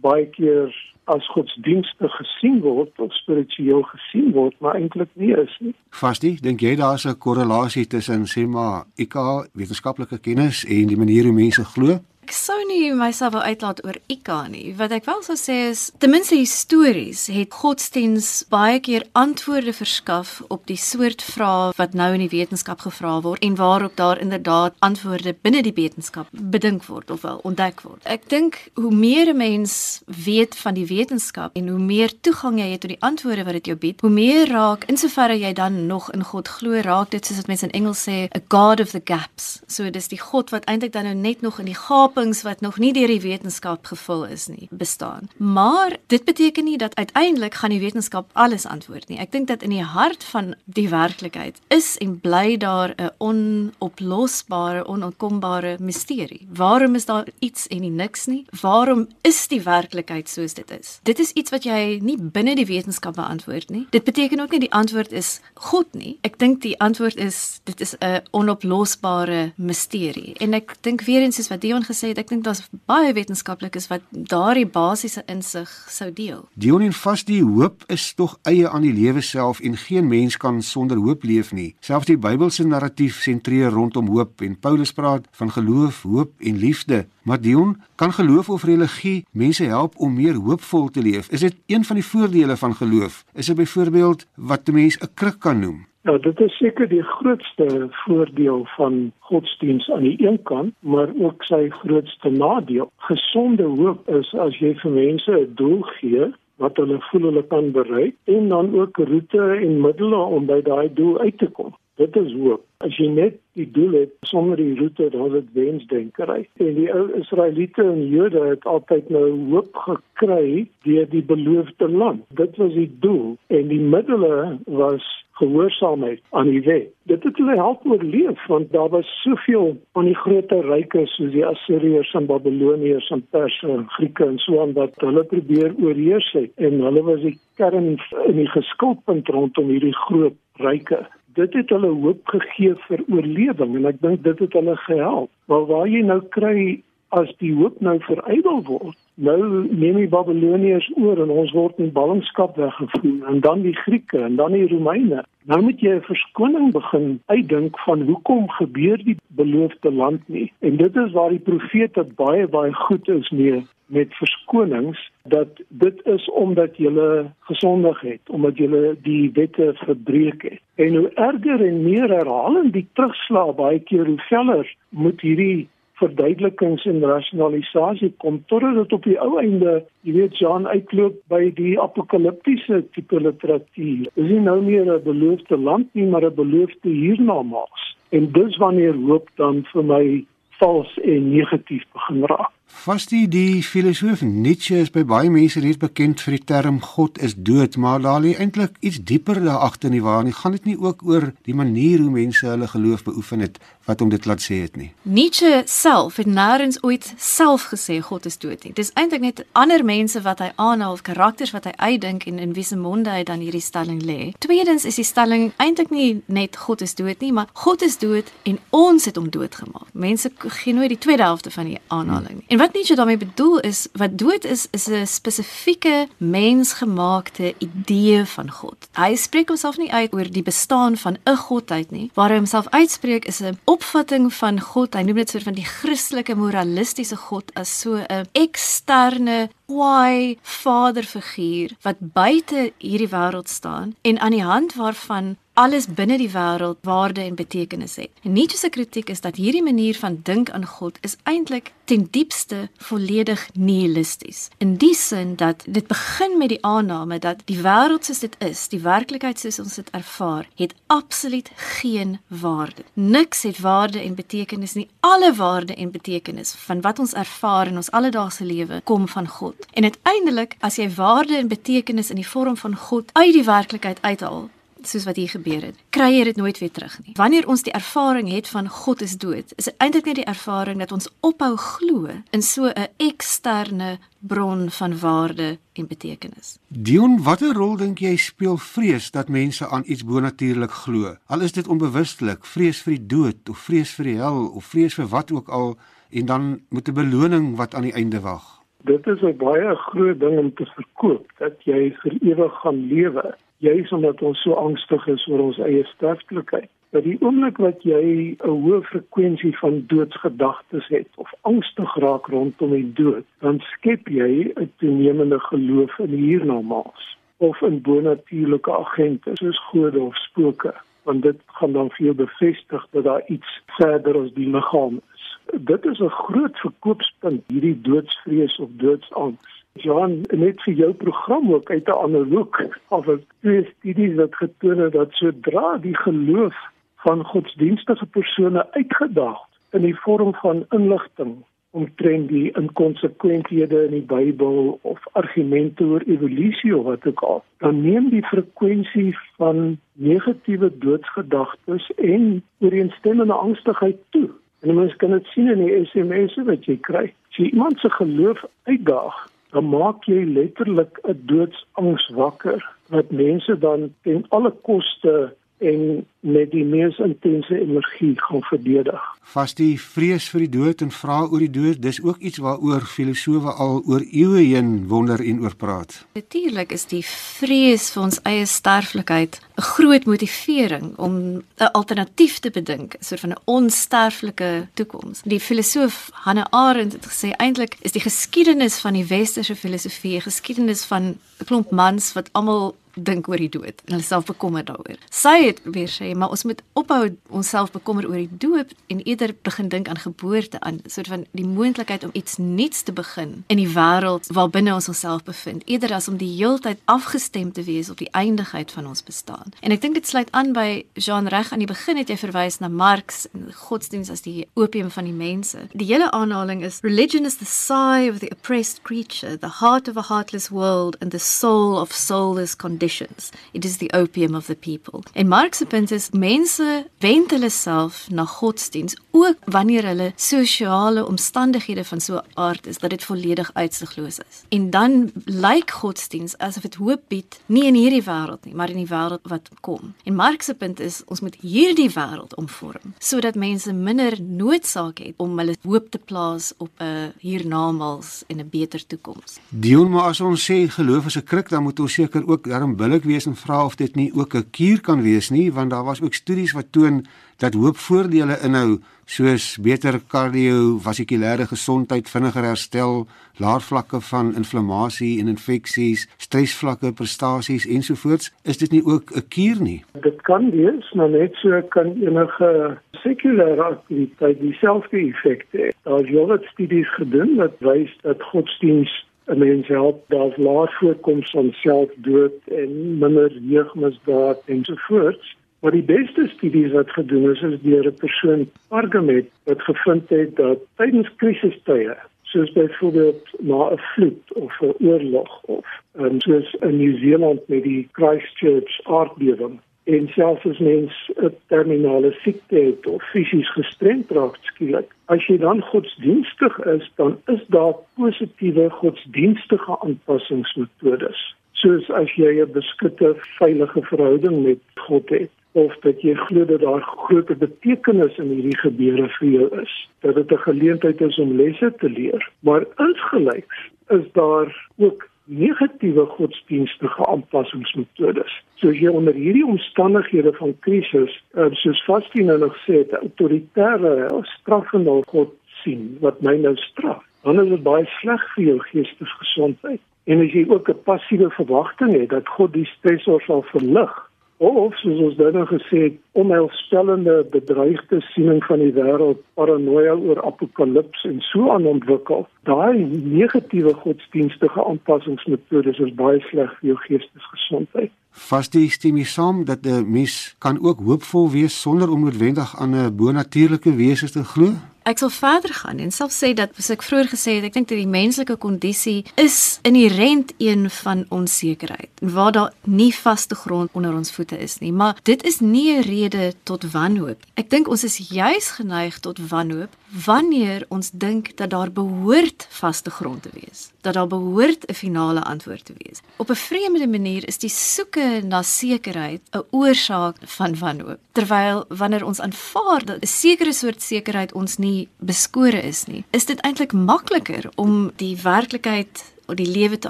baie 0.01 0.30
keer 0.30 0.74
as 1.08 1.27
godsdienstig 1.32 2.12
gesien 2.20 2.60
word 2.62 3.00
of 3.00 3.13
spiritueel 3.16 3.84
gesien 3.88 4.32
word, 4.36 4.56
maar 4.60 4.75
eintlik 4.75 5.10
nie 5.13 5.32
is 5.32 5.54
nie. 5.63 5.74
Vastie, 5.96 6.36
dink 6.44 6.62
jy 6.62 6.75
daar's 6.75 7.06
'n 7.08 7.18
korrelasie 7.18 7.88
tussen 7.88 8.27
sê 8.27 8.48
maar 8.48 8.86
IQ, 8.96 9.16
wetenskaplike 9.54 10.20
kennis 10.20 10.66
en 10.66 10.88
die 10.88 10.98
manier 10.98 11.24
hoe 11.24 11.34
mense 11.34 11.63
glo? 11.63 12.00
Sou 12.27 12.57
nie 12.67 12.91
myself 12.91 13.31
wil 13.31 13.41
uitlaat 13.41 13.79
oor 13.86 13.96
Ika 14.12 14.48
nie. 14.51 14.74
Wat 14.75 14.91
ek 14.91 15.05
wel 15.07 15.22
sou 15.24 15.36
sê 15.39 15.55
is 15.69 15.88
ten 16.01 16.12
minste 16.12 16.36
histories 16.36 17.27
het 17.31 17.55
godsdiens 17.55 18.43
baie 18.51 18.81
keer 18.84 19.05
antwoorde 19.15 19.72
verskaf 19.75 20.41
op 20.51 20.65
die 20.67 20.79
soort 20.79 21.24
vrae 21.24 21.72
wat 21.77 21.96
nou 21.96 22.10
in 22.17 22.25
die 22.25 22.31
wetenskap 22.31 22.84
gevra 22.84 23.17
word 23.24 23.43
en 23.48 23.55
waarop 23.55 23.96
daar 23.96 24.19
inderdaad 24.19 24.75
antwoorde 24.84 25.36
binne 25.41 25.62
die 25.63 25.75
wetenskap 25.75 26.27
bedink 26.31 26.84
word 26.89 27.12
of 27.15 27.24
wel 27.24 27.39
ontdek 27.48 27.84
word. 27.88 28.03
Ek 28.03 28.27
dink 28.27 28.60
hoe 28.75 28.91
meer 28.91 29.31
'n 29.31 29.38
mens 29.38 30.01
weet 30.05 30.55
van 30.55 30.74
die 30.74 30.88
wetenskap 30.88 31.55
en 31.55 31.67
hoe 31.67 31.79
meer 31.79 32.12
toegang 32.22 32.60
jy 32.60 32.72
het 32.72 32.81
tot 32.81 32.91
die 32.91 33.01
antwoorde 33.01 33.43
wat 33.43 33.53
dit 33.53 33.65
jou 33.65 33.77
bied, 33.77 34.01
hoe 34.01 34.10
meer 34.10 34.51
raak 34.51 34.84
insoverre 34.86 35.39
jy 35.39 35.53
dan 35.53 35.88
nog 35.88 36.12
in 36.12 36.24
God 36.24 36.48
glo, 36.48 36.81
raak 36.81 37.12
dit 37.12 37.25
soos 37.25 37.38
wat 37.38 37.48
mense 37.48 37.65
in 37.65 37.72
Engels 37.72 38.03
sê, 38.03 38.27
a 38.36 38.41
god 38.50 38.79
of 38.79 38.91
the 38.91 39.01
gaps. 39.03 39.62
So 39.67 39.89
dis 39.89 40.07
die 40.07 40.19
God 40.19 40.50
wat 40.50 40.65
eintlik 40.65 40.91
dan 40.91 41.03
nou 41.03 41.15
net 41.15 41.41
nog 41.41 41.60
in 41.60 41.65
die 41.65 41.75
gaap 41.75 42.16
gapings 42.17 42.41
wat 42.41 42.62
nog 42.62 42.77
nie 42.81 42.93
deur 42.93 43.07
die 43.07 43.21
wetenskap 43.21 43.86
gevul 43.86 44.24
is 44.25 44.47
nie 44.47 44.67
bestaan. 44.71 45.29
Maar 45.38 45.97
dit 46.07 46.24
beteken 46.25 46.65
nie 46.65 46.77
dat 46.77 46.95
uiteindelik 46.95 47.53
gaan 47.53 47.69
die 47.69 47.79
wetenskap 47.79 48.29
alles 48.33 48.65
antwoord 48.65 49.09
nie. 49.09 49.19
Ek 49.21 49.31
dink 49.31 49.47
dat 49.47 49.62
in 49.62 49.69
die 49.69 49.83
hart 49.83 50.24
van 50.24 50.55
die 50.65 50.88
werklikheid 50.89 51.59
is 51.69 51.97
en 52.01 52.17
bly 52.19 52.57
daar 52.57 52.95
'n 52.97 53.12
onoplosbare, 53.17 54.88
onontkombare 54.88 55.77
misterie. 55.79 56.47
Waarom 56.50 56.95
is 56.95 57.05
daar 57.05 57.27
iets 57.39 57.67
en 57.67 57.81
nie 57.81 57.91
niks 57.91 58.25
nie? 58.25 58.45
Waarom 58.62 59.07
is 59.21 59.47
die 59.47 59.62
werklikheid 59.62 60.29
soos 60.29 60.53
dit 60.53 60.71
is? 60.71 61.00
Dit 61.03 61.19
is 61.19 61.31
iets 61.31 61.51
wat 61.51 61.63
jy 61.63 62.00
nie 62.01 62.17
binne 62.17 62.55
die 62.55 62.65
wetenskap 62.65 63.15
beantwoord 63.15 63.69
nie. 63.69 63.88
Dit 63.89 64.03
beteken 64.03 64.39
ook 64.39 64.51
nie 64.51 64.59
die 64.59 64.74
antwoord 64.74 65.12
is 65.12 65.39
God 65.53 65.93
nie. 65.93 66.17
Ek 66.21 66.39
dink 66.39 66.62
die 66.62 66.79
antwoord 66.79 67.15
is 67.15 67.62
dit 67.63 67.81
is 67.81 67.95
'n 68.00 68.21
onoplosbare 68.31 69.51
misterie. 69.55 70.33
En 70.39 70.53
ek 70.53 70.75
dink 70.81 71.01
weer 71.01 71.21
eens 71.21 71.36
soos 71.36 71.47
wat 71.47 71.62
Dion 71.62 71.83
gesê 71.83 72.06
gesê 72.07 72.13
het, 72.13 72.21
ek 72.23 72.29
dink 72.31 72.43
daar's 72.45 72.63
baie 72.87 73.13
wetenskaplikes 73.13 73.87
wat 73.91 74.03
daardie 74.11 74.65
basiese 74.65 75.23
insig 75.27 75.69
sou 75.91 76.09
deel. 76.11 76.45
Dion 76.55 76.81
en 76.81 76.93
vas 76.93 77.23
die 77.27 77.43
hoop 77.43 77.83
is 77.91 78.13
tog 78.15 78.37
eie 78.47 78.67
aan 78.69 78.85
die 78.85 78.93
lewe 78.93 79.21
self 79.21 79.59
en 79.59 79.77
geen 79.77 80.07
mens 80.07 80.37
kan 80.37 80.61
sonder 80.61 80.97
hoop 80.97 81.23
leef 81.23 81.51
nie. 81.51 81.75
Selfs 81.81 82.07
die 82.07 82.17
Bybelse 82.17 82.65
narratief 82.67 83.21
sentreer 83.21 83.71
rondom 83.71 84.07
hoop 84.07 84.41
en 84.41 84.57
Paulus 84.59 84.93
praat 84.93 85.27
van 85.31 85.51
geloof, 85.51 86.03
hoop 86.03 86.33
en 86.39 86.57
liefde. 86.57 87.05
Maar 87.23 87.41
Dion, 87.41 87.75
kan 87.95 88.13
geloof 88.13 88.49
of 88.49 88.63
religie 88.63 89.25
mense 89.31 89.63
help 89.63 89.97
om 89.97 90.13
meer 90.13 90.35
hoopvol 90.35 90.89
te 90.89 91.01
leef? 91.01 91.27
Is 91.29 91.43
dit 91.43 91.55
een 91.67 91.83
van 91.85 91.99
die 91.99 92.05
voordele 92.05 92.57
van 92.57 92.75
geloof? 92.75 93.25
Is 93.33 93.45
dit 93.51 93.55
byvoorbeeld 93.55 94.25
wat 94.35 94.67
'n 94.67 94.73
mens 94.73 94.97
'n 94.97 95.09
kruk 95.13 95.39
kan 95.39 95.59
noem? 95.59 95.85
Ja, 96.07 96.17
dit 96.17 96.39
is 96.39 96.53
seker 96.57 96.87
die 96.87 97.03
grootste 97.03 97.87
voordeel 97.91 98.61
van 98.77 99.11
godsdiens 99.19 99.89
aan 99.91 100.05
die 100.05 100.27
een 100.27 100.37
kant, 100.43 100.73
maar 100.79 101.09
ook 101.19 101.43
sy 101.43 101.67
grootste 101.69 102.29
nadeel. 102.29 102.87
Gesonde 103.09 103.63
hoop 103.63 104.07
is 104.19 104.29
as 104.45 104.55
jy 104.63 104.71
vir 104.83 104.91
mense 104.91 105.31
'n 105.39 105.51
doel 105.59 105.81
gee 105.97 106.29
wat 106.63 106.79
hulle 106.79 107.01
voel 107.09 107.27
hulle 107.29 107.43
kan 107.47 107.71
bereik 107.71 108.15
en 108.23 108.47
dan 108.47 108.71
ook 108.79 108.97
roete 108.97 109.43
en 109.65 109.81
middele 109.81 110.21
om 110.37 110.45
by 110.45 110.61
daai 110.61 110.93
doel 110.93 111.19
uit 111.19 111.37
te 111.37 111.51
kom. 111.59 111.75
Dit 111.98 112.16
is 112.16 112.34
hoop. 112.38 112.62
As 112.86 112.94
jy 113.01 113.08
net 113.10 113.39
die 113.58 113.66
doel 113.74 113.96
het 113.98 114.12
sonder 114.30 114.60
die 114.62 114.75
roete, 114.77 115.10
dan 115.10 115.32
is 115.32 115.38
dit 115.39 115.54
wensdenkery. 115.58 116.44
En 116.62 116.75
die 116.77 116.89
ou 116.94 117.08
Israeliete 117.18 117.82
en 117.82 118.04
Jode 118.12 118.44
het 118.51 118.68
altyd 118.70 119.10
nou 119.10 119.25
hoop 119.50 119.80
gekry 119.88 120.68
deur 120.86 121.08
die 121.10 121.24
beloofde 121.25 121.89
land. 121.89 122.22
Dit 122.38 122.60
was 122.62 122.75
die 122.77 122.92
doel 123.01 123.34
en 123.50 123.72
die 123.74 123.82
middele 123.82 124.60
was 124.70 125.08
gehoorsaamheid 125.42 126.22
aan 126.38 126.50
die 126.54 126.62
wet. 126.66 126.94
Dit 127.10 127.25
het 127.25 127.38
hulle 127.42 127.58
help 127.58 127.86
oorleef 127.86 128.46
want 128.50 128.72
daar 128.72 128.89
was 128.94 129.10
soveel 129.24 129.74
van 129.98 130.10
die 130.10 130.16
groter 130.22 130.66
ryke 130.70 131.06
soos 131.13 131.34
die 131.34 131.46
Assiriërs 131.46 132.13
en 132.18 132.30
Babiloniërs 132.30 133.10
en 133.13 133.25
Perse 133.34 133.70
en 133.74 133.86
Grieke 133.98 134.25
en 134.25 134.38
so 134.46 134.62
aan 134.62 134.74
wat 134.77 134.98
hulle 135.06 135.25
probeer 135.34 135.75
oorheers 135.82 136.32
het 136.38 136.66
en 136.70 136.82
hulle 136.86 137.06
was 137.10 137.22
die 137.25 137.38
kern 137.58 137.96
in 138.25 138.42
die 138.42 138.50
geskilpunt 138.54 139.30
rondom 139.34 139.70
hierdie 139.74 139.96
groot 140.06 140.38
ryke. 140.62 141.06
Dit 141.38 141.53
het 141.53 141.70
hulle 141.70 141.89
hoop 142.01 142.22
gegee 142.34 142.74
vir 142.88 143.03
oorlewing 143.13 143.75
en 143.77 143.89
ek 143.91 144.00
dink 144.01 144.24
dit 144.25 144.39
het 144.41 144.56
hulle 144.58 144.74
gehelp. 144.88 145.29
Maar 145.46 145.67
waar 145.70 145.89
jy 145.91 146.01
nou 146.06 146.22
kry 146.34 146.79
as 147.13 147.29
die 147.44 147.53
hoop 147.56 147.77
nou 147.86 148.00
verydel 148.08 148.63
word, 148.65 148.98
nou 149.17 149.65
neem 149.71 149.97
die 149.97 150.09
Babiloniërs 150.12 150.88
oor 150.95 151.17
en 151.24 151.31
ons 151.33 151.51
word 151.57 151.79
in 151.81 151.89
ballingskap 151.95 152.57
weggevoer 152.57 153.29
en 153.31 153.39
dan 153.41 153.63
die 153.65 153.75
Grieke 153.75 154.21
en 154.21 154.36
dan 154.38 154.53
die 154.53 154.67
Romeine. 154.69 155.24
Nou 155.50 155.62
moet 155.62 155.79
jy 155.81 155.95
'n 155.95 156.05
verskoning 156.09 156.71
begin 156.74 157.19
uitdink 157.25 157.79
van 157.79 158.01
hoekom 158.01 158.50
gebeur 158.50 158.97
die 159.03 159.17
beloofde 159.27 159.91
land 159.91 160.21
nie. 160.27 160.51
En 160.59 160.77
dit 160.77 160.95
is 160.95 161.12
waar 161.12 161.29
die 161.29 161.47
profete 161.50 162.03
baie 162.15 162.47
baie 162.47 162.74
goed 162.74 163.09
is 163.09 163.29
mee 163.29 163.65
met 163.88 164.13
verskonings 164.13 165.12
dat 165.24 165.47
dit 165.69 166.05
is 166.05 166.29
omdat 166.29 166.77
jy 166.77 166.91
gesondig 167.39 168.01
het, 168.01 168.29
omdat 168.29 168.57
jy 168.57 168.95
die 169.03 169.31
wette 169.33 169.74
verbreek 169.74 170.41
het. 170.41 170.59
En 170.75 170.95
hoe 170.95 171.09
erger 171.13 171.65
en 171.65 171.83
meer 171.83 172.09
herhalend 172.09 172.74
die 172.74 172.88
terugslag 172.93 173.55
baie 173.55 173.79
keer 173.79 174.05
hoe 174.05 174.21
veller 174.29 174.75
moet 174.89 175.21
hierdie 175.21 175.67
verduidelikings 176.00 176.86
en 176.86 177.04
rasionalisasie 177.06 178.12
kom 178.24 178.39
totdat 178.51 178.75
dit 178.75 178.94
op 178.94 179.04
die 179.04 179.18
ou 179.24 179.39
einde, 179.42 179.80
jy 180.06 180.13
weet, 180.20 180.38
Jean 180.38 180.68
uitloop 180.68 181.18
by 181.32 181.50
die 181.58 181.75
apokaliptiese 181.82 182.84
tipe 182.96 183.22
literatuur. 183.22 184.08
Dis 184.13 184.30
nie 184.32 184.44
nou 184.46 184.62
meer 184.62 184.86
'n 184.86 185.04
beloofde 185.04 185.58
land 185.58 185.88
nie, 185.94 186.06
maar 186.06 186.25
'n 186.25 186.36
beloofde 186.36 186.89
hiernamaals. 186.89 187.96
En 188.12 188.32
dis 188.32 188.58
wanneer 188.58 188.94
hoop 188.94 189.30
dan 189.36 189.66
vir 189.74 189.84
my 189.84 190.25
vals 190.60 190.98
en 191.04 191.30
negatief 191.30 191.84
begin 191.94 192.25
raak. 192.25 192.51
Vastie 192.77 193.25
die 193.27 193.63
filosoof 193.65 194.22
Nietzsche 194.22 194.77
is 194.77 194.91
by 194.93 195.01
baie 195.07 195.31
mense 195.34 195.60
reeds 195.60 195.79
bekend 195.81 196.22
vir 196.24 196.36
die 196.38 196.43
term 196.48 196.77
God 196.86 197.17
is 197.25 197.34
dood, 197.36 197.75
maar 197.81 198.03
daar 198.03 198.22
lê 198.22 198.36
eintlik 198.38 198.77
iets 198.86 199.00
dieper 199.01 199.41
daar 199.43 199.63
agter 199.65 199.89
nie 199.91 200.03
waar 200.05 200.22
nie. 200.24 200.36
Gaan 200.36 200.53
dit 200.55 200.69
nie 200.69 200.77
ook 200.77 201.01
oor 201.03 201.31
die 201.50 201.55
manier 201.57 202.00
hoe 202.03 202.13
mense 202.13 202.46
hulle 202.46 202.69
geloof 202.69 203.03
beoefen 203.07 203.41
het 203.43 203.57
wat 203.88 204.03
hom 204.03 204.12
dit 204.13 204.25
laat 204.29 204.43
sê 204.43 204.60
het 204.62 204.77
nie? 204.77 204.91
Nietzsche 205.01 205.63
self 205.65 206.19
het 206.22 206.29
nêrens 206.29 206.77
ooit 206.86 207.10
self 207.17 207.65
gesê 207.74 207.98
God 208.03 208.27
is 208.29 208.38
dood 208.38 208.63
nie. 208.63 208.75
Dis 208.77 208.93
eintlik 208.93 209.25
net 209.25 209.43
ander 209.57 209.84
mense 209.84 210.22
wat 210.22 210.43
hy 210.46 210.51
aanhaal 210.55 211.00
of 211.00 211.03
karakters 211.07 211.55
wat 211.57 211.65
hy 211.65 211.74
uitdink 211.81 212.27
en 212.29 212.39
in 212.43 212.53
wie 212.55 212.67
se 212.67 212.77
monde 212.77 213.12
hy 213.12 213.25
dan 213.27 213.41
hierdie 213.43 213.63
stelling 213.63 214.03
lê. 214.05 214.31
Tweedens 214.46 214.86
is 214.86 215.01
die 215.01 215.07
stelling 215.07 215.50
eintlik 215.57 215.89
nie 215.91 216.22
net 216.27 216.62
God 216.67 216.86
is 216.86 216.96
dood 216.96 217.25
nie, 217.25 217.34
maar 217.34 217.50
God 217.57 217.81
is 217.88 217.98
dood 217.98 218.29
en 218.46 218.62
ons 218.69 219.10
het 219.10 219.17
hom 219.17 219.31
doodgemaak. 219.34 219.89
Mense 219.98 220.31
gee 220.62 220.77
nooit 220.77 220.93
die 220.93 221.01
tweede 221.01 221.25
helfte 221.25 221.51
van 221.51 221.74
die 221.74 221.81
aanhaling 221.88 222.39
nie. 222.39 222.48
En 222.48 222.66
Nietzsche 222.74 222.95
daarmee 222.95 223.17
bedoel 223.17 223.59
is 223.59 223.88
wat 223.93 224.17
dood 224.17 224.43
is 224.43 224.67
is 224.71 224.88
'n 224.88 225.05
spesifieke 225.05 226.07
mensgemaakte 226.17 227.53
idee 227.57 228.25
van 228.25 228.51
God. 228.51 228.88
Hy 228.93 229.15
spreek 229.15 229.47
homself 229.47 229.77
nie 229.77 229.91
uit 229.91 230.13
oor 230.13 230.31
die 230.31 230.43
bestaan 230.43 230.97
van 230.97 231.17
'n 231.25 231.36
godheid 231.36 231.91
nie. 231.91 232.12
Waar 232.13 232.29
hy 232.29 232.36
homself 232.36 232.67
uitspreek 232.69 233.25
is 233.25 233.39
'n 233.39 233.59
opvatting 233.63 234.33
van 234.33 234.59
God. 234.59 234.93
Hy 234.93 235.01
noem 235.01 235.15
dit 235.15 235.29
soort 235.29 235.43
van 235.43 235.53
die 235.53 235.65
Christelike 235.65 236.36
moralistiese 236.36 237.15
God 237.15 237.51
as 237.53 237.79
so 237.79 237.95
'n 237.95 238.27
eksterne 238.31 239.50
kwaai 239.67 240.38
vaderfiguur 240.41 241.75
wat 241.81 241.95
buite 242.00 242.74
hierdie 242.77 243.09
wêreld 243.12 243.50
staan 243.50 243.95
en 244.01 244.19
aan 244.19 244.31
die 244.31 244.43
hand 244.43 244.74
waarvan 244.74 245.36
alles 245.57 245.87
binne 245.89 246.17
die 246.21 246.29
wêreld 246.29 246.77
waarde 246.85 247.21
en 247.21 247.35
betekenis 247.35 247.95
het. 247.95 248.11
En 248.21 248.31
Nietzsche 248.31 248.57
se 248.57 248.69
kritiek 248.69 249.09
is 249.09 249.21
dat 249.21 249.35
hierdie 249.35 249.63
manier 249.63 249.97
van 249.97 250.19
dink 250.23 250.49
aan 250.49 250.65
God 250.65 250.97
is 251.01 251.15
eintlik 251.23 251.71
ten 251.89 252.07
diepste 252.11 252.69
volledig 252.77 253.49
nihilisties. 253.53 254.47
In 254.57 254.75
die 254.75 254.93
sin 254.93 255.35
dat 255.35 255.63
dit 255.65 255.87
begin 255.87 256.37
met 256.37 256.49
die 256.49 256.61
aanname 256.61 257.17
dat 257.19 257.41
die 257.49 257.57
wêreld 257.63 258.05
soos 258.05 258.19
dit 258.19 258.35
is, 258.39 258.67
die 258.69 258.81
werklikheid 258.83 259.39
soos 259.39 259.57
ons 259.63 259.79
dit 259.79 259.89
ervaar, 259.97 260.49
het 260.55 260.75
absoluut 260.93 261.49
geen 261.55 262.19
waarde. 262.27 262.85
Niks 262.93 263.41
het 263.47 263.59
waarde 263.59 264.01
en 264.01 264.15
betekenis 264.15 264.75
nie. 264.77 264.87
Alle 264.99 265.33
waarde 265.33 265.73
en 265.75 265.91
betekenis 265.91 266.51
van 266.67 266.81
wat 266.81 266.99
ons 266.99 267.13
ervaar 267.13 267.71
in 267.71 267.81
ons 267.81 267.91
alledaagse 267.91 268.45
lewe 268.45 268.81
kom 268.83 269.07
van 269.07 269.27
God. 269.27 269.65
En 269.73 269.83
uiteindelik, 269.83 270.53
as 270.59 270.77
jy 270.77 270.89
waarde 270.93 271.37
en 271.37 271.47
betekenis 271.47 272.09
in 272.13 272.21
die 272.21 272.27
vorm 272.27 272.57
van 272.57 272.75
God 272.75 273.09
uit 273.13 273.33
die 273.33 273.45
werklikheid 273.47 274.01
uithaal, 274.01 274.49
soos 274.88 275.06
wat 275.06 275.15
hier 275.15 275.29
gebeur 275.29 275.62
het, 275.62 275.75
kry 275.89 276.10
jy 276.13 276.24
dit 276.24 276.38
nooit 276.38 276.58
weer 276.60 276.72
terug 276.72 277.00
nie. 277.06 277.13
Wanneer 277.15 277.48
ons 277.48 277.63
die 277.63 277.74
ervaring 277.74 278.29
het 278.32 278.48
van 278.48 278.70
God 278.70 279.01
is 279.01 279.17
dood, 279.17 279.53
is 279.58 279.70
dit 279.70 279.75
eintlik 279.77 280.06
net 280.06 280.15
die 280.15 280.27
ervaring 280.27 280.79
dat 280.79 280.91
ons 280.91 281.10
ophou 281.22 281.56
glo 281.58 282.08
in 282.32 282.41
so 282.41 282.65
'n 282.67 282.88
eksterne 282.98 283.98
bron 284.20 284.70
van 284.70 285.00
waarde 285.00 285.58
en 285.74 285.88
betekenis. 285.88 286.58
Dion, 286.67 287.24
watter 287.24 287.53
rol 287.53 287.75
dink 287.77 288.00
jy 288.00 288.15
speel 288.15 288.58
vrees 288.58 289.12
dat 289.12 289.29
mense 289.29 289.67
aan 289.67 289.84
iets 289.86 290.03
bonatuurlik 290.03 290.72
glo? 290.72 291.15
Al 291.27 291.41
is 291.41 291.51
dit 291.51 291.67
onbewustelik, 291.67 292.46
vrees 292.46 292.82
vir 292.82 292.94
die 292.94 293.06
dood 293.08 293.50
of 293.50 293.58
vrees 293.58 293.91
vir 293.91 294.06
die 294.06 294.17
hel 294.17 294.48
of 294.48 294.65
vrees 294.65 294.94
vir 294.94 295.08
wat 295.08 295.32
ook 295.32 295.50
al 295.50 295.77
en 296.10 296.25
dan 296.25 296.62
met 296.70 296.88
'n 296.88 296.94
beloning 296.94 297.56
wat 297.58 297.75
aan 297.75 297.84
die 297.84 297.94
einde 297.94 298.20
wag. 298.20 298.62
Dit 298.84 299.08
is 299.08 299.22
'n 299.22 299.38
baie 299.38 299.75
groot 299.75 300.20
ding 300.20 300.38
om 300.38 300.53
te 300.53 300.65
verkoop 300.65 301.25
dat 301.38 301.63
jy 301.63 301.96
vir 302.01 302.13
ewig 302.22 302.53
gaan 302.62 302.88
lewe 302.88 303.36
juis 303.57 303.91
omdat 303.91 304.21
ons 304.21 304.41
so 304.41 304.53
angstig 304.53 305.07
is 305.07 305.27
oor 305.27 305.39
ons 305.49 305.57
eie 305.57 305.83
sterflikheid. 305.93 306.69
Dat 306.95 307.03
die 307.03 307.17
oomblik 307.19 307.57
wat 307.57 307.83
jy 307.83 308.37
'n 308.37 308.37
hoë 308.47 308.81
frekwensie 308.89 309.53
van 309.57 309.83
doodsgedagtes 309.87 310.87
het 310.87 311.07
of 311.15 311.33
angstig 311.41 311.95
raak 311.95 312.27
rondom 312.27 312.71
die 312.71 312.93
dood, 312.93 313.25
dan 313.39 313.59
skep 313.59 314.07
jy 314.07 314.53
'n 314.55 314.71
toenemende 314.77 315.39
geloof 315.39 315.99
in 315.99 316.13
hiernamaals 316.13 317.17
of 317.37 317.61
in 317.61 317.81
bonatuurlike 317.81 318.71
agente 318.71 319.31
soos 319.33 319.59
gode 319.69 319.99
of 319.99 320.15
spooke, 320.15 320.73
want 321.03 321.21
dit 321.21 321.39
gaan 321.45 321.71
dan 321.71 321.89
vir 321.89 322.05
jou 322.05 322.15
bevestig 322.15 322.87
dat 322.91 323.03
daar 323.03 323.23
iets 323.27 323.61
verder 323.65 324.23
as 324.23 324.33
die 324.33 324.49
liggaam 324.49 325.01
is. 325.13 325.37
Dit 325.59 325.85
is 325.85 325.99
'n 325.99 326.09
groot 326.09 326.57
verkoopspunt 326.57 327.43
hierdie 327.47 327.81
doodsvrees 327.81 328.57
of 328.59 328.69
doodsangs. 328.71 329.56
Johan, 329.81 330.22
net 330.31 330.62
vir 330.65 330.74
jou 330.74 330.93
program 330.93 331.53
ook 331.53 331.69
uit 331.72 331.88
'n 331.88 331.91
ander 332.05 332.25
hoek 332.25 332.63
of 332.88 333.07
ek 333.07 333.22
twee 333.41 333.63
studies 333.77 334.15
wat 334.15 334.36
getoon 334.36 334.79
het 334.79 334.93
dat 334.93 335.12
sodra 335.12 335.77
die 335.77 335.98
geloof 335.98 336.55
van 336.96 337.24
godsdienstige 337.24 338.05
persone 338.05 338.72
uitgedaag 338.72 339.39
in 339.72 339.81
die 339.81 339.96
vorm 339.96 340.34
van 340.34 340.65
inligting 340.69 341.38
omtrent 341.72 342.29
die 342.29 342.51
inkonsekwenthede 342.57 343.84
in 343.86 343.91
die 343.91 344.05
Bybel 344.10 344.79
of 344.81 345.00
argumente 345.11 345.83
oor 345.83 346.01
evolusie 346.07 346.77
of 346.77 346.85
wat 346.85 347.05
ook 347.05 347.22
al, 347.22 347.44
dan 347.57 347.81
neem 347.81 348.09
die 348.09 348.24
frekwensie 348.25 349.11
van 349.37 349.77
negatiewe 349.94 350.72
doodsgedagtes 350.77 351.90
en 351.96 352.44
ooreenstemmende 352.59 353.33
angstigheid 353.33 353.98
toe. 354.09 354.29
En 354.61 354.75
mens 354.75 354.96
kan 354.96 355.11
dit 355.11 355.25
sien 355.25 355.51
in 355.53 355.66
die 355.66 355.85
SMS'e 355.85 356.44
wat 356.48 356.66
jy 356.66 356.77
kry. 356.90 357.05
As 357.29 357.37
jy 357.37 357.51
iemand 357.51 357.79
se 357.79 357.90
geloof 357.94 358.46
uitdaag, 358.63 359.20
dan 359.51 359.70
maak 359.70 360.05
jy 360.05 360.24
letterlik 360.25 361.00
'n 361.03 361.22
doodsangs 361.29 362.07
wakker 362.20 362.62
wat 362.90 363.12
mense 363.12 363.57
dan 363.57 363.94
ten 364.03 364.25
alle 364.29 364.51
koste 364.62 365.33
en 365.57 366.05
met 366.20 366.51
die 366.51 366.63
mees 366.65 366.98
intense 366.98 367.59
energie 367.59 368.13
gaan 368.22 368.43
verdedig. 368.43 369.01
Vas 369.33 369.53
die 369.57 369.74
vrees 369.81 370.27
vir 370.29 370.46
die 370.46 370.51
dood 370.53 370.81
en 370.85 370.91
vra 370.93 371.17
oor 371.25 371.41
die 371.41 371.51
dood, 371.51 371.81
dis 371.81 372.00
ook 372.03 372.22
iets 372.24 372.39
waaroor 372.43 372.85
filosowe 372.87 373.51
al 373.51 373.81
oor 373.89 374.05
eeue 374.05 374.43
heen 374.43 374.87
wonder 374.91 375.24
en 375.24 375.41
oor 375.41 375.55
praat. 375.55 375.98
Natuurlik 376.13 376.72
is 376.75 376.85
die 376.91 377.01
vrees 377.05 377.89
vir 377.96 378.03
ons 378.03 378.22
eie 378.29 378.46
sterflikheid 378.46 379.39
'n 379.57 379.61
groot 379.74 380.05
motivering 380.05 380.98
om 380.98 381.13
'n 381.57 381.72
alternatief 381.74 382.39
te 382.39 382.51
bedink, 382.51 382.93
'n 382.93 383.03
soort 383.03 383.20
van 383.20 383.31
'n 383.31 383.41
onsterflike 383.46 384.67
toekoms. 384.74 385.22
Die 385.24 385.39
filosoof 385.39 386.09
Hannah 386.13 386.46
Arendt 386.50 386.93
het 386.93 387.05
gesê 387.05 387.31
eintlik 387.37 387.77
is 387.81 387.91
die 387.91 388.01
geskiedenis 388.01 388.79
van 388.79 388.93
die 388.93 389.05
westerse 389.05 389.55
filosofie 389.55 390.15
'n 390.15 390.22
geskiedenis 390.22 390.85
van 390.85 391.03
'n 391.39 391.46
klomp 391.46 391.72
mans 391.72 392.13
wat 392.13 392.29
almal 392.31 392.75
dink 392.98 393.27
oor 393.27 393.38
die 393.38 393.50
dood 393.51 393.81
en 393.86 393.96
hulle 393.96 394.05
self 394.05 394.25
bekommer 394.25 394.66
daaroor. 394.66 394.98
Sy 395.14 395.36
het 395.46 395.62
weer 395.64 395.90
sê, 395.92 396.12
maar 396.18 396.33
ons 396.33 396.44
moet 396.48 396.62
ophou 396.77 397.12
onsself 397.29 397.72
bekommer 397.72 398.07
oor 398.10 398.20
die 398.20 398.40
dood 398.42 398.74
en 398.92 399.01
eerder 399.03 399.33
begin 399.46 399.70
dink 399.70 399.88
aan 399.88 400.01
geboorte, 400.01 400.60
aan 400.60 400.79
soort 400.86 401.12
van 401.12 401.25
die 401.38 401.46
moontlikheid 401.46 402.03
om 402.03 402.14
iets 402.18 402.38
nuuts 402.42 402.81
te 402.88 402.94
begin 402.94 403.44
in 403.53 403.62
die 403.62 403.70
wêreld 403.70 404.29
waarbinne 404.33 404.74
ons 404.74 404.90
onsself 404.90 405.24
bevind, 405.27 405.66
eerder 405.66 405.94
as 405.98 406.07
om 406.07 406.18
die 406.18 406.31
heeltyd 406.36 406.81
afgestem 406.86 407.51
te 407.53 407.64
wees 407.68 407.92
op 407.94 408.01
die 408.01 408.10
eindigheid 408.18 408.72
van 408.72 408.88
ons 408.88 409.03
bestaan. 409.03 409.53
En 409.62 409.75
ek 409.75 409.83
dink 409.83 410.00
dit 410.00 410.07
sluit 410.07 410.31
aan 410.31 410.53
by 410.55 410.86
Jean 410.98 411.29
Reg 411.31 411.51
aan 411.53 411.64
die 411.64 411.70
begin 411.70 412.01
het 412.01 412.12
jy 412.12 412.18
verwys 412.20 412.60
na 412.64 412.70
Marx 412.72 413.25
en 413.33 413.51
godsdienst 413.68 414.14
as 414.14 414.25
die 414.25 414.48
opium 414.55 414.90
van 414.94 415.10
die 415.10 415.16
mense. 415.16 415.68
Die 415.74 415.90
hele 415.90 416.10
aanhaling 416.12 416.64
is 416.66 416.81
religion 416.86 417.25
is 417.25 417.38
the 417.42 417.50
sigh 417.50 418.10
of 418.10 418.20
the 418.24 418.31
oppressed 418.31 418.83
creature, 418.88 419.38
the 419.38 419.60
heart 419.62 419.88
of 419.88 419.98
a 419.98 420.07
heartless 420.10 420.50
world 420.51 420.98
and 421.01 421.12
the 421.12 421.22
soul 421.22 421.77
of 421.79 421.94
soulless 421.94 422.55
condition 422.55 422.86
conditions. 422.87 423.31
It 423.53 423.65
is 423.65 423.77
the 423.77 423.91
opium 423.93 424.35
of 424.35 424.45
the 424.45 424.55
people. 424.55 425.03
En 425.13 425.27
Marx 425.27 425.57
se 425.57 425.65
punt 425.65 425.91
is 425.91 426.09
mense 426.11 426.87
wend 427.00 427.31
hulle 427.31 427.50
self 427.50 428.07
na 428.09 428.25
godsdiens 428.25 428.95
ook 429.11 429.35
wanneer 429.45 429.85
hulle 429.85 430.11
sosiale 430.15 431.05
omstandighede 431.05 431.83
van 431.83 432.01
so 432.01 432.15
'n 432.15 432.25
aard 432.33 432.67
is 432.67 432.77
dat 432.77 432.89
dit 432.89 433.03
volledig 433.03 433.51
uitsigloos 433.53 434.17
is. 434.19 434.43
En 434.50 434.69
dan 434.69 435.11
lyk 435.25 435.71
godsdiens 435.71 436.37
asof 436.37 436.61
dit 436.61 436.75
hoop 436.75 437.01
bied 437.07 437.39
nie 437.45 437.63
in 437.63 437.73
hierdie 437.73 438.03
wêreld 438.03 438.45
nie, 438.45 438.55
maar 438.55 438.69
in 438.69 438.85
die 438.85 438.87
wêreld 438.87 439.21
wat 439.23 439.50
kom. 439.61 439.93
En 440.03 440.15
Marx 440.15 440.45
se 440.45 440.53
punt 440.53 440.79
is 440.79 441.01
ons 441.05 441.19
moet 441.19 441.35
hierdie 441.41 441.89
wêreld 441.89 442.35
omvorm 442.35 442.93
sodat 443.00 443.35
mense 443.35 443.73
minder 443.73 444.21
noodsaak 444.21 444.97
het 444.97 445.13
om 445.17 445.37
hulle 445.37 445.55
hoop 445.61 445.89
te 445.89 445.97
plaas 445.97 446.53
op 446.57 446.71
'n 446.79 447.13
hiernamaals 447.19 448.23
en 448.27 448.39
'n 448.39 448.50
beter 448.50 448.87
toekoms. 448.87 449.39
Dion, 449.50 449.89
maar 449.89 450.03
as 450.03 450.21
ons 450.21 450.51
sê 450.51 450.69
geloof 450.69 451.05
is 451.05 451.17
'n 451.17 451.23
kruk, 451.23 451.50
dan 451.50 451.63
moet 451.63 451.79
ons 451.79 451.93
seker 451.93 452.27
ook 452.27 452.47
daarom 452.50 452.75
billik 452.77 453.03
wees 453.03 453.25
en 453.25 453.35
vra 453.35 453.66
of 453.66 453.75
dit 453.75 453.96
nie 453.96 454.11
ook 454.13 454.35
'n 454.35 454.50
kuur 454.51 454.81
kan 454.81 455.01
wees 455.01 455.29
nie 455.29 455.53
want 455.53 455.70
daar 455.70 455.83
was 455.83 456.01
ook 456.01 456.13
studies 456.13 456.51
wat 456.51 456.72
toon 456.72 457.05
dat 457.37 457.53
hoop 457.53 457.77
voordele 457.77 458.37
inhou 458.44 458.79
soos 459.07 459.55
beter 459.63 460.00
kardiovaskulêre 460.11 461.46
gesondheid, 461.48 462.09
vinniger 462.11 462.44
herstel, 462.44 463.05
laer 463.40 463.63
vlakke 463.63 464.01
van 464.09 464.33
inflammasie 464.35 465.13
en 465.22 465.31
infeksies, 465.31 466.07
stresvlakke, 466.18 466.92
prestasies 466.98 467.68
ensovoorts. 467.77 468.33
Is 468.44 468.59
dit 468.59 468.72
nie 468.72 468.83
ook 468.83 469.16
'n 469.16 469.27
kuur 469.29 469.61
nie? 469.61 469.83
Dit 470.01 470.22
kan 470.22 470.51
wees, 470.51 470.92
maar 470.94 471.09
net 471.09 471.33
so 471.35 471.61
kan 471.70 471.87
enige 472.01 472.77
sekulêre 472.92 473.63
aktiwiteit 473.63 474.40
dieselfde 474.40 474.98
effek 474.98 475.46
hê. 475.51 475.72
Daar 475.83 476.01
is 476.03 476.09
heelwat 476.09 476.44
studies 476.44 476.90
gedoen 476.96 477.35
wat 477.35 477.55
wys 477.59 477.98
dat 478.01 478.22
godsdienst 478.22 479.06
'n 479.27 479.37
mens 479.37 479.68
help 479.68 480.03
daar's 480.07 480.37
laer 480.37 480.75
voorkoms 480.79 481.29
van 481.29 481.51
selfdood 481.51 482.33
en 482.46 482.98
minder 482.98 483.31
jeugmisdaad 483.42 484.42
ensovoorts. 484.46 485.35
Maar 485.59 485.72
die 485.72 485.83
beste 485.83 486.27
studies 486.27 486.72
wat 486.72 486.92
gedoen 486.92 487.31
is 487.31 487.42
is 487.42 487.61
deur 487.61 487.87
'n 487.87 487.94
persoon 487.94 488.50
argument 488.68 489.27
wat 489.44 489.61
gevind 489.61 490.09
het 490.09 490.35
dat 490.35 490.59
tydens 490.75 491.16
krisistye 491.16 491.98
soos 492.22 492.51
byvoorbeeld 492.51 493.24
na 493.40 493.72
'n 493.72 493.77
vloed 493.77 494.33
of 494.33 494.61
'n 494.61 494.85
oorlog 494.87 495.42
of 495.42 495.68
um, 496.00 496.22
soos 496.22 496.53
in 496.59 496.77
Nieu-Seeland 496.77 497.48
met 497.48 497.63
die 497.63 497.87
Christchurch 497.92 498.79
aardbewing 498.83 499.59
en 499.87 500.07
selfs 500.15 500.45
as 500.45 500.59
mens 500.59 500.93
'n 501.15 501.35
terminale 501.47 502.11
siekte 502.23 502.55
het 502.55 502.87
of 502.87 503.03
fisies 503.11 503.50
gestremd 503.51 504.11
raak 504.11 504.35
skielik 504.41 504.89
as 505.05 505.25
jy 505.27 505.37
dan 505.37 505.61
godsdienstig 505.61 506.59
is 506.75 506.91
dan 506.95 507.17
is 507.33 507.43
daar 507.47 507.75
positiewe 507.95 508.69
godsdienstige 508.69 509.79
aanpassingsmetodes. 509.79 511.35
Soos 511.51 511.89
as 511.89 512.11
jy 512.15 512.31
'n 512.41 512.51
beskutte 512.51 513.15
veilige 513.39 513.81
verhouding 513.81 514.43
met 514.43 514.59
God 514.75 515.09
het 515.09 515.31
of 515.51 515.75
dat 515.81 516.01
jy 516.01 516.13
glo 516.13 516.45
dat 516.45 516.61
daar 516.61 516.81
groot 516.81 517.37
betekenis 517.39 518.17
in 518.17 518.29
hierdie 518.35 518.57
gebeure 518.57 519.07
vir 519.19 519.29
jou 519.29 519.47
is 519.61 519.73
dat 520.01 520.15
dit 520.15 520.31
'n 520.31 520.45
geleentheid 520.50 521.01
is 521.01 521.17
om 521.17 521.35
lesse 521.35 521.73
te 521.77 521.89
leer. 521.89 522.29
Maar 522.39 522.65
insgelyks 522.77 523.59
is 523.87 524.11
daar 524.11 524.69
ook 524.77 525.09
negatiewe 525.27 526.05
godsdienstige 526.05 527.05
aanpassingsmetodes. 527.05 528.31
So 528.55 528.72
jy 528.72 528.87
onder 528.87 529.13
hierdie 529.13 529.46
omstandighede 529.46 530.33
van 530.40 530.55
krisis, 530.59 531.13
uh, 531.35 531.51
soos 531.51 531.83
Vastin 531.85 532.31
nou 532.31 532.50
gesê 532.55 532.81
het, 532.83 532.96
autoritaire 533.01 534.24
straffende 534.40 535.01
God 535.11 535.35
sien 535.63 535.98
wat 536.01 536.22
my 536.22 536.37
nou 536.40 536.55
straf, 536.55 537.03
dan 537.24 537.42
is 537.44 537.50
dit 537.50 537.63
baie 537.63 537.85
sleg 538.00 538.24
vir 538.35 538.44
jou 538.44 538.59
geestesgesondheid. 538.72 539.81
En 540.07 540.22
as 540.24 540.31
jy 540.31 540.46
ook 540.48 540.70
'n 540.70 540.83
passiewe 540.83 541.29
verwagting 541.29 541.92
het 542.00 542.09
dat 542.09 542.27
God 542.27 542.53
die 542.53 542.66
stresor 542.66 543.22
sal 543.22 543.42
verlig, 543.42 544.06
of 544.37 544.75
soos 544.77 545.00
ons 545.01 545.15
dan 545.17 545.47
gesê 545.50 545.79
het 545.87 545.95
onheilspellende 546.11 547.25
bedreigde 547.31 548.01
siening 548.13 548.43
van 548.45 548.61
die 548.61 548.73
wêreld 548.75 549.21
paranoia 549.33 549.95
oor 549.97 550.21
apokalips 550.29 551.05
en 551.09 551.17
so 551.31 551.50
aan 551.53 551.65
ontwikkel 551.65 552.27
daai 552.50 552.85
negatiewe 553.01 553.73
godsdienstige 553.83 554.65
aanpassingsmetodes 554.69 555.81
is 555.87 555.95
baie 555.97 556.21
sleg 556.29 556.53
vir 556.59 556.69
jou 556.69 556.77
geestesgesondheid. 556.85 557.91
Vas 558.29 558.50
die 558.50 558.69
stem 558.73 558.97
saam 559.05 559.45
dat 559.45 559.65
'n 559.65 559.91
mens 559.91 560.35
kan 560.39 560.57
ook 560.61 560.79
hoopvol 560.79 561.31
wees 561.31 561.61
sonder 561.61 561.89
om 561.89 562.03
noodwendig 562.03 562.55
aan 562.61 562.75
'n 562.75 562.95
bonatuurlike 562.95 563.75
wese 563.75 564.09
te 564.11 564.23
glo 564.23 564.53
Ek 564.87 565.01
sal 565.01 565.09
verder 565.11 565.51
gaan 565.51 565.81
en 565.83 565.89
self 565.91 566.13
sê 566.15 566.29
dat 566.31 566.53
soos 566.55 566.69
ek 566.77 566.83
vroeër 566.87 567.09
gesê 567.11 567.33
het, 567.37 567.47
ek 567.50 567.57
dink 567.57 567.67
dat 567.67 567.75
die 567.75 567.89
menslike 567.91 568.37
kondisie 568.39 569.01
is 569.19 569.59
inherënt 569.67 570.31
een 570.39 570.69
van 570.71 571.03
onsekerheid 571.11 571.91
waar 572.00 572.31
daar 572.31 572.53
nie 572.63 572.93
vaste 572.95 573.35
grond 573.35 573.69
onder 573.75 573.91
ons 573.93 574.11
voete 574.15 574.37
is 574.39 574.59
nie, 574.63 574.71
maar 574.71 574.95
dit 575.03 575.23
is 575.27 575.39
nie 575.39 575.75
'n 575.75 575.81
rede 575.81 576.33
tot 576.43 576.71
wanhoop. 576.71 577.19
Ek 577.35 577.50
dink 577.50 577.67
ons 577.67 577.83
is 577.83 577.97
juis 577.97 578.47
geneig 578.47 579.00
tot 579.00 579.19
wanhoop 579.19 579.75
wanneer 580.05 580.65
ons 580.69 580.91
dink 580.91 581.37
dat 581.37 581.50
daar 581.50 581.71
behoort 581.71 582.47
vaste 582.50 582.89
grond 582.89 583.23
te 583.23 583.29
wees, 583.33 583.71
dat 583.81 583.93
daar 583.93 584.07
behoort 584.07 584.65
'n 584.67 584.73
finale 584.73 585.23
antwoord 585.23 585.65
te 585.65 585.73
wees. 585.77 586.00
Op 586.17 586.29
'n 586.29 586.35
vreemde 586.35 586.87
manier 586.87 587.27
is 587.27 587.37
die 587.37 587.50
soeke 587.50 588.21
na 588.23 588.41
sekerheid 588.41 589.21
'n 589.31 589.43
oorsaak 589.51 590.15
van 590.25 590.57
wanhoop, 590.59 591.00
terwyl 591.11 591.65
wanneer 591.67 592.05
ons 592.05 592.19
aanvaar 592.19 592.85
dat 592.85 593.01
'n 593.01 593.07
sekere 593.07 593.53
soort 593.53 593.81
sekerheid 593.81 594.33
ons 594.33 594.57
nie 594.57 594.76
beskore 594.98 595.61
is 595.61 595.85
nie, 595.90 596.03
is 596.16 596.27
dit 596.29 596.42
eintlik 596.48 596.75
makliker 596.75 597.50
om 597.55 597.92
die 598.01 598.16
werklikheid 598.22 599.03
die 599.35 599.51
lewe 599.51 599.79
te 599.79 599.90